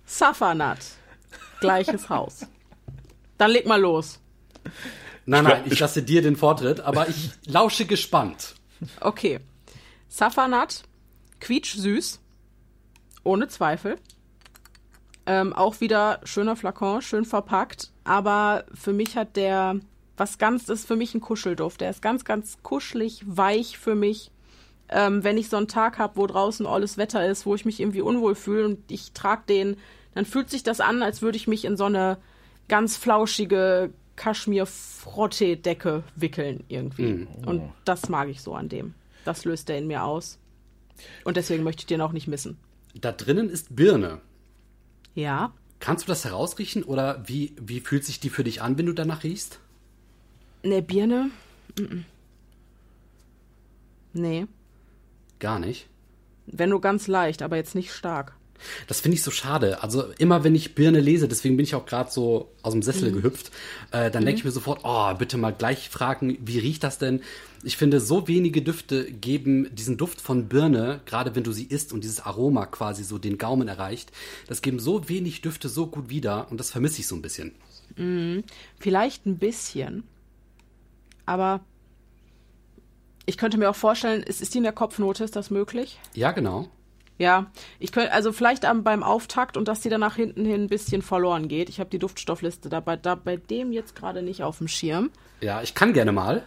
[0.07, 0.79] Safanat.
[1.61, 2.47] Gleiches Haus.
[3.37, 4.19] Dann leg mal los.
[5.27, 8.55] Nein, nein, ich lasse dir den Vortritt, aber ich lausche gespannt.
[9.01, 9.39] Okay.
[10.09, 10.83] Safanat,
[11.41, 12.21] quietschsüß,
[13.23, 13.99] ohne Zweifel.
[15.27, 17.92] Ähm, auch wieder schöner Flakon, schön verpackt.
[18.05, 19.77] Aber für mich hat der
[20.17, 21.81] was ganz, das ist für mich ein Kuschelduft.
[21.81, 24.31] Der ist ganz, ganz kuschelig, weich für mich.
[24.89, 27.81] Ähm, wenn ich so einen Tag habe, wo draußen alles Wetter ist, wo ich mich
[27.81, 29.77] irgendwie unwohl fühle und ich trage den,
[30.15, 32.19] dann fühlt sich das an, als würde ich mich in so eine
[32.69, 37.13] ganz flauschige Kaschmir-Frottee-Decke wickeln irgendwie.
[37.15, 37.29] Mm.
[37.47, 38.95] Und das mag ich so an dem.
[39.25, 40.39] Das löst er in mir aus.
[41.25, 42.59] Und deswegen möchte ich den auch nicht missen.
[42.95, 44.21] Da drinnen ist Birne.
[45.15, 45.53] Ja.
[45.83, 48.93] Kannst du das herausriechen oder wie, wie fühlt sich die für dich an, wenn du
[48.93, 49.59] danach riechst?
[50.63, 51.33] Ne, Birne?
[51.77, 52.05] Mm.
[54.13, 54.47] Nee.
[55.41, 55.89] Gar nicht?
[56.47, 58.37] Wenn nur ganz leicht, aber jetzt nicht stark.
[58.87, 59.83] Das finde ich so schade.
[59.83, 63.11] Also immer wenn ich Birne lese, deswegen bin ich auch gerade so aus dem Sessel
[63.11, 63.17] mhm.
[63.17, 63.51] gehüpft,
[63.91, 64.27] äh, dann mhm.
[64.27, 67.21] denke ich mir sofort, oh, bitte mal gleich fragen, wie riecht das denn?
[67.65, 71.93] Ich finde, so wenige Düfte geben diesen Duft von Birne, gerade wenn du sie isst
[71.93, 74.11] und dieses Aroma quasi so den Gaumen erreicht,
[74.49, 77.53] das geben so wenig Düfte so gut wieder und das vermisse ich so ein bisschen.
[77.97, 78.43] Mhm.
[78.79, 80.03] Vielleicht ein bisschen,
[81.25, 81.61] aber
[83.27, 85.99] ich könnte mir auch vorstellen, ist, ist die in der Kopfnote, ist das möglich?
[86.15, 86.69] Ja, genau.
[87.23, 87.47] Ja,
[87.79, 90.67] ich könnte, also vielleicht am, beim Auftakt und dass die dann nach hinten hin ein
[90.67, 91.69] bisschen verloren geht.
[91.69, 95.09] Ich habe die Duftstoffliste dabei, da bei dem jetzt gerade nicht auf dem Schirm.
[95.41, 96.43] Ja, ich kann gerne mal.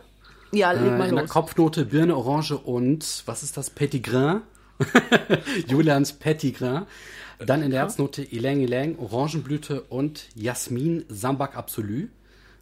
[0.52, 1.20] Ja, leg mal äh, In los.
[1.22, 4.42] der Kopfnote Birne, Orange und, was ist das, Petit Grain?
[5.68, 6.86] Julians Petit Grain.
[7.40, 12.10] Dann in der Herznote Ylang Ylang, Orangenblüte und Jasmin Sambak Absolu.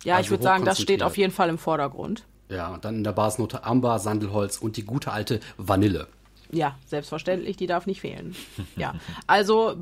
[0.04, 2.26] Ja, also ich würde sagen, das steht auf jeden Fall im Vordergrund.
[2.50, 6.08] Ja, und dann in der Basnote Amber, Sandelholz und die gute alte Vanille.
[6.54, 8.36] Ja, selbstverständlich, die darf nicht fehlen.
[8.76, 8.96] ja,
[9.28, 9.78] also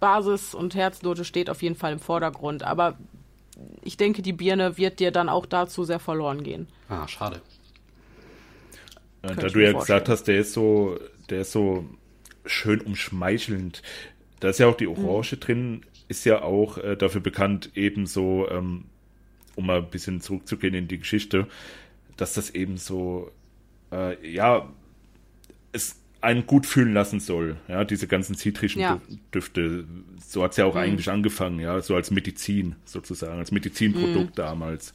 [0.00, 2.98] Basis und Herznote steht auf jeden Fall im Vordergrund, aber
[3.82, 6.68] ich denke, die Birne wird dir dann auch dazu sehr verloren gehen.
[6.88, 7.42] Ah, schade.
[9.24, 10.98] Ja, da du ja gesagt hast, der ist so,
[11.28, 11.84] der ist so
[12.46, 13.82] schön umschmeichelnd.
[14.40, 15.40] Da ist ja auch die Orange mhm.
[15.40, 18.84] drin, ist ja auch äh, dafür bekannt, eben so, ähm,
[19.56, 21.48] um mal ein bisschen zurückzugehen in die Geschichte,
[22.16, 23.32] dass das eben so,
[23.92, 24.68] äh, ja,
[25.78, 27.56] es einen gut fühlen lassen soll.
[27.68, 29.00] Ja, diese ganzen zitrischen ja.
[29.34, 29.84] Düfte.
[30.26, 30.80] So hat es ja auch mhm.
[30.80, 34.34] eigentlich angefangen, ja, so als Medizin sozusagen, als Medizinprodukt mhm.
[34.34, 34.94] damals.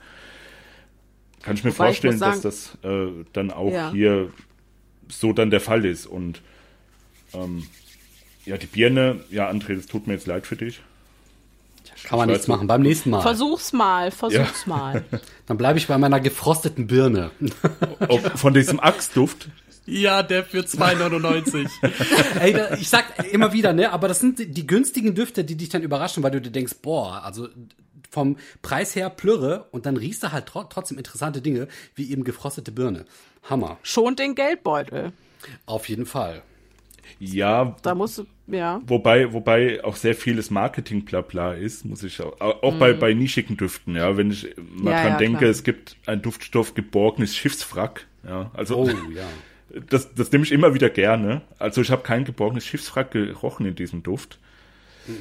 [1.42, 3.92] Kann ich mir Wobei vorstellen, ich sagen, dass das äh, dann auch ja.
[3.92, 4.32] hier
[5.10, 6.06] so dann der Fall ist.
[6.06, 6.42] Und
[7.34, 7.68] ähm,
[8.46, 10.82] ja, die Birne, ja, André, das tut mir jetzt leid für dich.
[12.04, 12.68] Kann man nichts machen.
[12.68, 13.22] Beim nächsten Mal.
[13.22, 14.70] Versuch's mal, versuch's ja.
[14.70, 15.06] mal.
[15.46, 17.32] Dann bleibe ich bei meiner gefrosteten Birne.
[18.36, 19.50] von diesem Axtduft
[19.86, 21.70] ja, der für 2,99.
[22.40, 25.70] Ey, da, ich sag immer wieder, ne, aber das sind die günstigen Düfte, die dich
[25.70, 27.50] dann überraschen, weil du dir denkst, boah, also
[28.10, 32.24] vom Preis her plürre und dann riechst du halt tro trotzdem interessante Dinge, wie eben
[32.24, 33.06] gefrostete Birne.
[33.44, 33.78] Hammer.
[33.82, 35.12] Schont den Geldbeutel.
[35.66, 36.44] Auf jeden Fall.
[37.20, 37.76] Ja.
[37.82, 38.82] Da musst du, ja.
[38.86, 42.80] Wobei, wobei auch sehr vieles Marketing blabla ist, muss ich auch, auch mm.
[42.80, 44.16] bei, bei nischigen Düften, ja.
[44.16, 45.52] Wenn ich mal ja, dran ja, denke, klar.
[45.52, 48.52] es gibt ein Duftstoff geborgenes Schiffswrack, ja.
[48.54, 48.78] Also.
[48.78, 49.28] Oh, ja.
[49.90, 51.42] Das, das nehme ich immer wieder gerne.
[51.58, 54.38] Also ich habe kein geborgenes Schiffswrack gerochen in diesem Duft.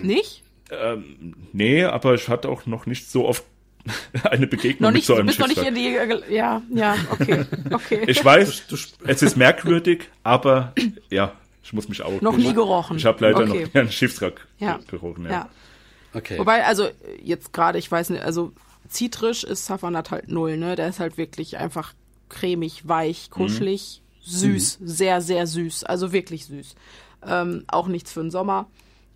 [0.02, 0.42] Nicht?
[0.70, 3.44] Ähm, nee, aber ich hatte auch noch nicht so oft
[4.24, 5.64] eine Begegnung noch nicht, mit so einem bist Schiffswrack.
[5.64, 8.04] Noch nicht in die, ja, ja, okay, okay.
[8.06, 8.64] Ich weiß,
[9.06, 10.72] es ist merkwürdig, aber
[11.10, 11.32] ja,
[11.64, 12.20] ich muss mich auch.
[12.20, 12.96] Noch nie gerochen.
[12.96, 13.64] Ich habe leider okay.
[13.64, 14.78] noch nie einen Schiffswrack ja.
[14.86, 15.24] gerochen.
[15.24, 15.30] Ja.
[15.30, 15.48] ja.
[16.14, 16.38] Okay.
[16.38, 16.88] Wobei, also
[17.22, 18.52] jetzt gerade, ich weiß nicht, also
[18.88, 20.76] zitrisch ist Safanat halt null, ne?
[20.76, 21.94] Der ist halt wirklich einfach
[22.28, 23.98] cremig, weich, kuschelig.
[23.98, 24.86] Mhm süß, mhm.
[24.86, 26.74] sehr, sehr süß, also wirklich süß.
[27.26, 28.66] Ähm, auch nichts für den Sommer,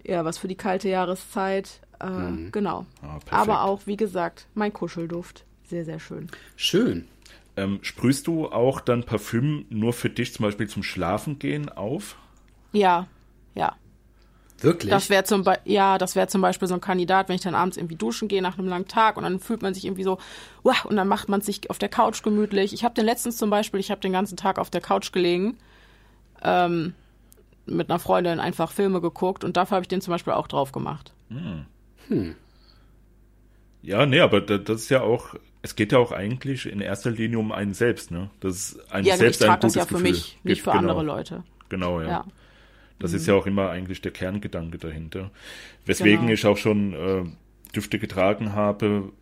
[0.04, 1.80] eher was für die kalte Jahreszeit.
[2.00, 2.52] Äh, mhm.
[2.52, 2.86] Genau.
[3.02, 5.44] Ah, Aber auch, wie gesagt, mein Kuschelduft.
[5.68, 6.28] Sehr, sehr schön.
[6.54, 7.08] Schön.
[7.56, 12.16] Ähm, sprühst du auch dann Parfüm nur für dich zum Beispiel zum Schlafen gehen auf?
[12.72, 13.08] Ja,
[13.54, 13.74] ja.
[14.58, 14.90] Wirklich?
[14.90, 17.54] Das wäre zum, Be ja, das wäre zum Beispiel so ein Kandidat, wenn ich dann
[17.54, 20.18] abends irgendwie duschen gehe nach einem langen Tag und dann fühlt man sich irgendwie so,
[20.62, 22.72] wow, und dann macht man sich auf der Couch gemütlich.
[22.72, 25.58] Ich habe den letztens zum Beispiel, ich habe den ganzen Tag auf der Couch gelegen,
[26.42, 26.94] ähm,
[27.66, 30.72] mit einer Freundin einfach Filme geguckt und dafür habe ich den zum Beispiel auch drauf
[30.72, 31.12] gemacht.
[31.28, 31.66] Hm.
[32.08, 32.34] hm.
[33.82, 37.38] Ja, nee, aber das ist ja auch, es geht ja auch eigentlich in erster Linie
[37.38, 38.30] um einen selbst, ne?
[38.40, 40.80] Das ist ein ja, selbst ich trage das ja für Gefühl mich, nicht für genau.
[40.80, 41.44] andere Leute.
[41.68, 42.08] Genau, ja.
[42.08, 42.24] ja.
[42.98, 43.16] Das mhm.
[43.16, 45.30] ist ja auch immer eigentlich der Kerngedanke dahinter.
[45.84, 46.32] Weswegen genau.
[46.32, 47.24] ich auch schon äh,
[47.74, 49.12] Düfte getragen habe,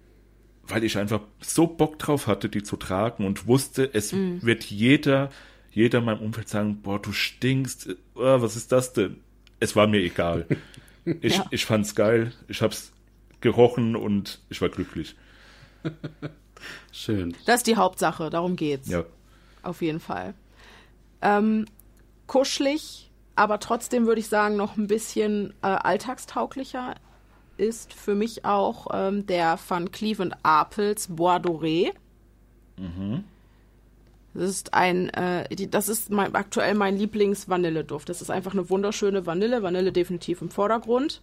[0.62, 4.43] weil ich einfach so Bock drauf hatte, die zu tragen und wusste, es mhm.
[4.43, 5.31] wird jeder,
[5.70, 9.20] jeder in meinem Umfeld sagen, boah, du stinkst, oh, was ist das denn?
[9.61, 10.47] Es war mir egal.
[11.20, 11.45] Ich, ja.
[11.51, 12.91] ich fand's geil, ich hab's
[13.43, 15.16] gerochen und ich war glücklich.
[16.93, 17.37] Schön.
[17.45, 18.89] Das ist die Hauptsache, darum geht's.
[18.89, 19.05] Ja.
[19.62, 20.33] Auf jeden Fall.
[21.20, 21.66] Ähm,
[22.27, 26.95] kuschelig, aber trotzdem würde ich sagen, noch ein bisschen äh, alltagstauglicher
[27.57, 31.93] ist für mich auch ähm, der von Cleveland Apels Bois Doré.
[32.76, 33.24] Mhm.
[34.35, 38.09] Das ist ein, äh, die, das ist mein, aktuell mein Lieblings-Vanilleduft.
[38.09, 39.62] Das ist einfach eine wunderschöne Vanille.
[39.62, 41.22] Vanille definitiv im Vordergrund.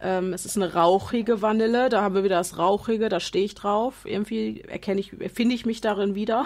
[0.00, 1.88] Ähm, es ist eine rauchige Vanille.
[1.88, 3.08] Da haben wir wieder das Rauchige.
[3.08, 4.04] Da stehe ich drauf.
[4.04, 6.44] Irgendwie erkenne ich, finde ich mich darin wieder.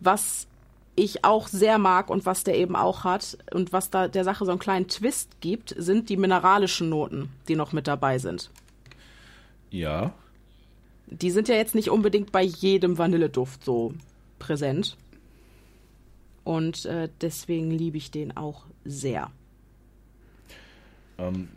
[0.00, 0.48] Was
[0.96, 4.44] ich auch sehr mag und was der eben auch hat und was da der Sache
[4.44, 8.50] so einen kleinen Twist gibt, sind die mineralischen Noten, die noch mit dabei sind.
[9.70, 10.12] Ja.
[11.06, 13.94] Die sind ja jetzt nicht unbedingt bei jedem Vanilleduft so
[14.38, 14.96] präsent.
[16.44, 19.30] Und äh, deswegen liebe ich den auch sehr.
[21.18, 21.48] Ähm,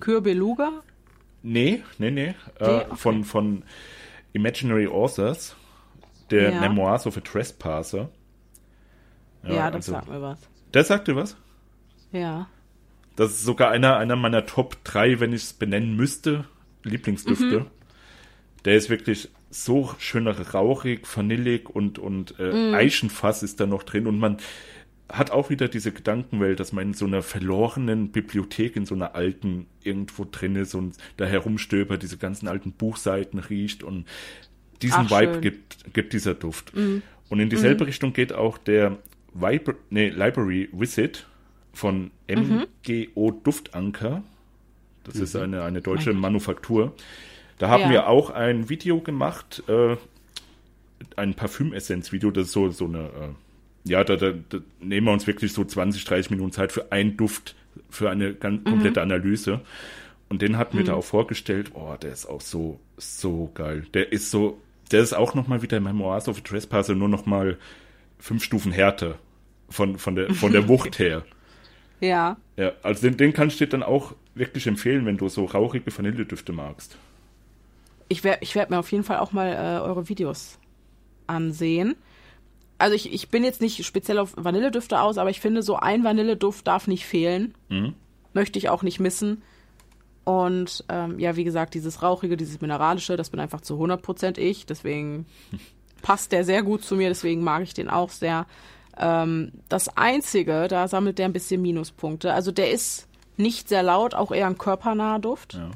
[0.00, 0.80] Kürbeluga?
[1.42, 2.28] Nee, nee, nee.
[2.28, 2.86] Äh, Nee, okay.
[2.96, 3.64] von, von
[4.32, 5.56] Imaginary Authors,
[6.30, 6.60] der Ja.
[6.60, 8.08] Memoirs of a Trespasser.
[9.46, 10.38] Ja, das also- sagt mir was.
[10.72, 11.36] Der sagte was?
[12.10, 12.48] Ja.
[13.14, 16.46] Das ist sogar einer, einer meiner Top 3, wenn ich es benennen müsste,
[16.82, 17.60] Lieblingsdüfte.
[17.60, 17.66] Mhm.
[18.64, 22.74] Der ist wirklich so schön rauchig, vanillig und, und äh, Mhm.
[22.74, 24.06] Eichenfass ist da noch drin.
[24.06, 24.38] Und man
[25.10, 29.14] hat auch wieder diese Gedankenwelt, dass man in so einer verlorenen Bibliothek, in so einer
[29.14, 34.06] alten irgendwo drin ist und da herumstöbert, diese ganzen alten Buchseiten riecht und
[34.80, 35.40] diesen Ach, Vibe schön.
[35.42, 36.72] gibt, gibt dieser Duft.
[37.28, 38.98] Und in dieselbe Richtung geht auch der
[39.34, 41.26] Vibra nee, Library Visit
[41.74, 44.22] von MGO Duftanker.
[45.04, 46.94] Das ist eine, eine deutsche Manufaktur.
[47.62, 47.90] Da haben Ja.
[47.90, 49.94] wir auch ein Video gemacht, äh,
[51.14, 55.28] ein Parfümessenz-Video, das ist so, so eine, äh, ja, da, da, da nehmen wir uns
[55.28, 57.54] wirklich so 20, 30 Minuten Zeit für einen Duft,
[57.88, 59.60] für eine ganz komplette Analyse.
[60.28, 61.70] Und den hatten wir da auch vorgestellt.
[61.74, 63.86] Oh, der ist auch so, so geil.
[63.94, 64.58] Der ist so,
[64.90, 67.58] der ist auch nochmal wieder Memoirs of a Trespasser, nur nochmal
[68.18, 69.20] fünf Stufen härter
[69.70, 71.24] von, von der, von der Wucht her.
[72.00, 72.38] Ja.
[72.56, 75.96] Ja, also den, den kann ich dir dann auch wirklich empfehlen, wenn du so rauchige
[75.96, 76.98] Vanilledüfte magst.
[78.12, 80.58] Ich werde ich werd mir auf jeden Fall auch mal äh, eure Videos
[81.26, 81.96] ansehen.
[82.78, 86.04] Also ich, ich bin jetzt nicht speziell auf Vanilledüfte aus, aber ich finde, so ein
[86.04, 87.54] Vanilleduft darf nicht fehlen.
[88.34, 89.42] Möchte ich auch nicht missen.
[90.24, 94.66] Und ähm, ja, wie gesagt, dieses Rauchige, dieses Mineralische, das bin einfach zu 100% ich.
[94.66, 95.26] Deswegen
[96.02, 98.46] passt der sehr gut zu mir, deswegen mag ich den auch sehr.
[98.98, 102.32] Ähm, das Einzige, da sammelt der ein bisschen Minuspunkte.
[102.32, 105.70] Also der ist nicht sehr laut, auch eher ein körpernaher Duft, Ja.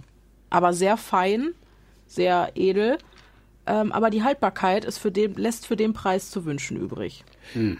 [0.50, 1.54] aber sehr fein,
[2.06, 2.98] sehr edel.
[3.66, 7.24] Ähm, aber die Haltbarkeit ist für den, lässt für den Preis zu wünschen übrig.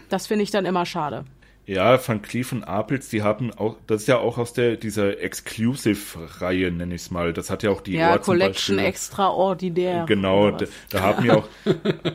[0.09, 1.23] Das finde ich dann immer schade.
[1.65, 5.19] Ja, Van Cleef und Apels, die haben auch, das ist ja auch aus der, dieser
[5.19, 7.33] Exclusive-Reihe, nenne ich es mal.
[7.33, 10.05] Das hat ja auch die Ja, Ohr Collection extraordinär.
[10.07, 11.47] Genau, da, da haben wir auch,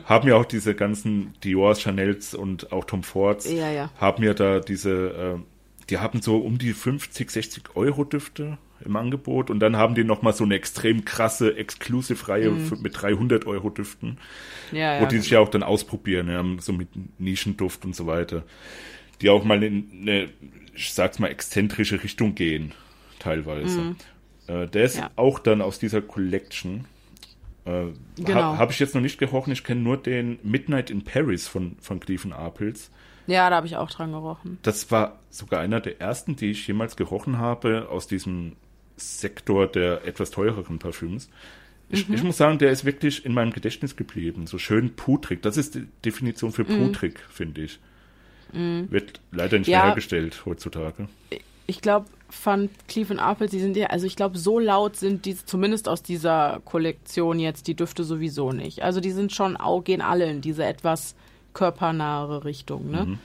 [0.05, 3.89] haben wir auch diese ganzen Diors, Chanels und auch Tom Fords, Ja, ja.
[3.99, 4.91] haben ja da diese,
[5.37, 5.39] äh,
[5.89, 10.03] die haben so um die 50, 60 Euro Düfte im Angebot und dann haben die
[10.03, 14.17] nochmal so eine extrem krasse Exclusive-Reihe für- mit 300 Euro Düften,
[14.71, 14.77] Mhm.
[14.77, 18.07] Ja, wo ja, die sich ja auch dann ausprobieren, ja, so mit Nischenduft und so
[18.07, 18.43] weiter,
[19.21, 20.29] die auch mal in eine,
[20.75, 22.73] ich sag's mal, exzentrische Richtung gehen,
[23.19, 23.95] teilweise.
[24.47, 24.97] Äh, der ist.
[24.97, 25.11] Ja.
[25.15, 26.85] auch dann aus dieser Collection.
[27.65, 27.85] Äh,
[28.17, 28.41] Genau.
[28.41, 29.53] ha, Habe ich jetzt noch nicht gerochen.
[29.53, 32.91] Ich kenne nur den Midnight in Paris von, von Cleveland Apels.
[33.27, 34.57] ja, da habe ich auch dran gerochen.
[34.63, 38.57] Das war sogar einer der ersten, die ich jemals gerochen habe aus diesem
[38.95, 41.29] Sektor der etwas teureren Parfüms.
[41.89, 42.15] Ich, Mhm.
[42.15, 44.47] ich muss sagen, der ist wirklich in meinem Gedächtnis geblieben.
[44.47, 45.41] So schön putrig.
[45.41, 47.79] Das ist die Definition für putrig, finde ich.
[48.51, 49.71] Wird leider nicht Mhm.
[49.73, 49.79] Ja.
[49.79, 51.07] mehr hergestellt heutzutage.
[51.65, 55.35] Ich glaube, von Cleveland Apple, die sind ja, also ich glaube, so laut sind die,
[55.35, 58.81] zumindest aus dieser Kollektion jetzt, die Düfte sowieso nicht.
[58.83, 61.15] Also die sind schon, gehen alle in diese etwas
[61.53, 63.19] körpernahere Richtung, ne?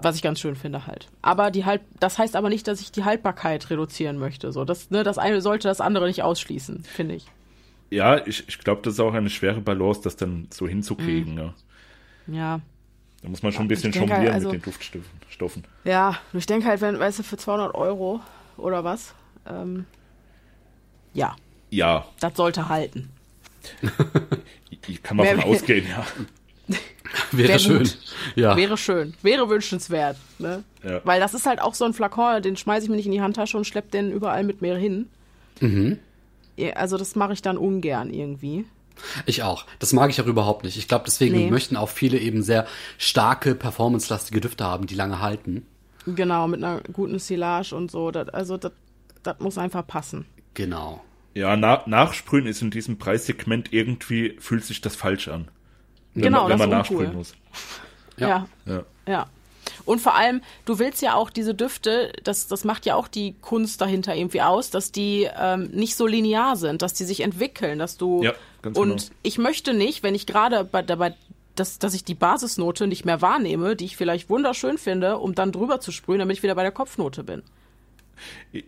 [0.00, 1.08] Was ich ganz schön finde halt.
[1.22, 4.52] Aber die halt, das heißt aber nicht, dass ich die Haltbarkeit reduzieren möchte.
[4.52, 7.26] So, das, ne, das eine sollte das andere nicht ausschließen, finde ich.
[7.90, 11.32] Ja, ich, ich glaube, das ist auch eine schwere Balance, das dann so hinzukriegen.
[11.34, 11.38] Mhm.
[11.38, 11.54] Ja.
[12.28, 12.60] Ja.
[13.22, 15.10] Da muss man schon ein bisschen jonglieren also- mit den Duftstoffen.
[15.30, 15.64] Stoffen.
[15.84, 18.20] Ja, ich denke halt, wenn, weißt du, für 200 Euro
[18.56, 19.14] oder was,
[19.46, 19.84] ähm,
[21.14, 21.34] ja,
[21.70, 23.10] Ja, das sollte halten.
[24.86, 26.06] ich kann man Wer- von ausgehen, ja.
[27.32, 27.88] Wäre Wär schön.
[28.36, 28.56] Ja.
[28.56, 30.16] Wäre schön, wäre wünschenswert.
[30.38, 30.62] Ne?
[30.84, 31.00] Ja.
[31.04, 33.20] Weil das ist halt auch so ein Flakon, den schmeiße ich mir nicht in die
[33.22, 35.08] Handtasche und schlepp den überall mit mir hin.
[36.56, 38.64] Ja, Also das mache ich dann ungern irgendwie.
[39.26, 39.64] Ich auch.
[39.78, 40.76] Das mag ich auch überhaupt nicht.
[40.76, 41.50] Ich glaube, deswegen Nee.
[41.50, 42.66] möchten auch viele eben sehr
[42.98, 45.66] starke, performancelastige Düfte haben, die lange halten.
[46.06, 48.10] Genau, mit einer guten Silage und so.
[48.10, 48.72] Das, also das,
[49.22, 50.26] das muss einfach passen.
[50.54, 51.02] Genau.
[51.34, 55.48] Ja, na, Nachsprühen ist in diesem Preissegment irgendwie, fühlt sich das falsch an.
[56.14, 57.04] Wenn Genau, man, wenn das man ist uncool.
[57.06, 57.34] nachsprühen muss.
[58.16, 58.28] Ja.
[58.28, 58.48] Ja.
[58.66, 58.82] Ja.
[59.06, 59.26] ja.
[59.84, 63.34] Und vor allem, du willst ja auch diese Düfte, das, das macht ja auch die
[63.40, 67.78] Kunst dahinter irgendwie aus, dass die ähm, nicht so linear sind, dass die sich entwickeln,
[67.78, 68.32] dass du Ja,
[68.62, 69.02] ganz und genau.
[69.22, 71.14] ich möchte nicht, wenn ich gerade bei dabei
[71.54, 75.50] dass, dass ich die Basisnote nicht mehr wahrnehme, die ich vielleicht wunderschön finde, um dann
[75.50, 77.42] drüber zu sprühen, damit ich wieder bei der Kopfnote bin.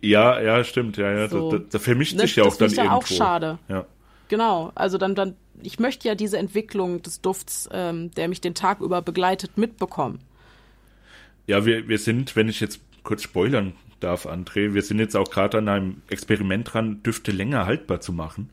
[0.00, 0.96] Ja, ja, stimmt.
[0.96, 1.50] Ja, ja, So.
[1.52, 3.14] da, da, da vermischt Ne, sich ja das auch dann finde ich dann irgendwo.
[3.14, 3.58] auch schade.
[3.68, 3.84] Ja.
[4.30, 8.54] Genau, also dann, dann, ich möchte ja diese Entwicklung des Dufts, ähm, der mich den
[8.54, 10.20] Tag über begleitet, mitbekommen.
[11.48, 14.72] Ja, wir, wir sind, wenn ich jetzt kurz spoilern darf, André.
[14.72, 18.50] Wir sind jetzt auch gerade an einem Experiment dran, Düfte länger haltbar zu machen.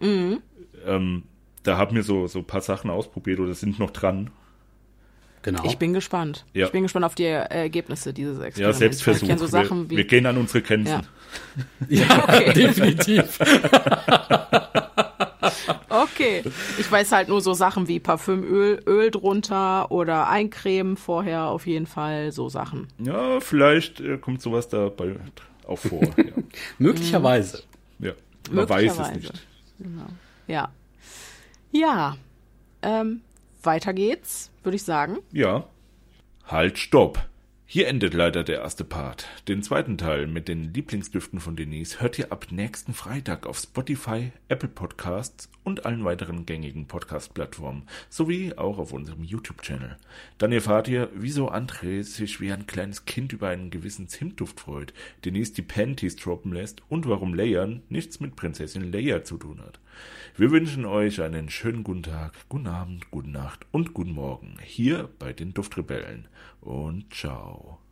[0.00, 0.42] Mhm.
[0.84, 1.22] Ähm,
[1.62, 4.32] da haben wir so, so ein paar Sachen ausprobiert oder sind noch dran.
[5.42, 5.62] Genau.
[5.64, 6.44] Ich bin gespannt.
[6.54, 6.66] Ja.
[6.66, 8.80] Ich bin gespannt auf die Ergebnisse dieses Experiments.
[8.80, 9.38] Ja, Selbstversuch.
[9.38, 11.06] So wir, wir, gehen an unsere Grenzen.
[11.88, 12.52] Ja, ja okay.
[12.52, 13.38] definitiv.
[15.88, 16.42] okay.
[16.78, 21.86] Ich weiß halt nur so Sachen wie Parfümöl, Öl drunter oder Eincremen vorher auf jeden
[21.86, 22.88] Fall, so Sachen.
[22.98, 25.16] Ja, vielleicht äh, kommt sowas dabei
[25.66, 26.02] auch vor.
[26.02, 26.32] Ja.
[26.78, 27.62] Möglicherweise.
[27.98, 28.12] Ja,
[28.50, 29.46] man weiß es nicht.
[29.78, 30.06] Genau.
[30.46, 30.68] Ja.
[31.72, 32.16] Ja.
[32.82, 33.22] Ähm,
[33.62, 35.18] weiter geht's, würde ich sagen.
[35.32, 35.64] Ja.
[36.46, 37.18] Halt, stopp.
[37.66, 39.26] Hier endet leider der erste Part.
[39.48, 44.32] Den zweiten Teil mit den Lieblingsdüften von Denise hört ihr ab nächsten Freitag auf Spotify,
[44.48, 49.96] Apple Podcasts und allen weiteren gängigen Podcast-Plattformen sowie auch auf unserem YouTube-Channel.
[50.36, 54.92] Dann erfahrt ihr, wieso André sich wie ein kleines Kind über einen gewissen Zimtduft freut,
[55.24, 59.80] Denise die Panties droppen lässt und warum Leia nichts mit Prinzessin Leia zu tun hat.
[60.36, 65.08] Wir wünschen euch einen schönen guten Tag, guten Abend, gute Nacht und guten Morgen hier
[65.18, 66.28] bei den Duftrebellen
[66.64, 67.83] und ciao.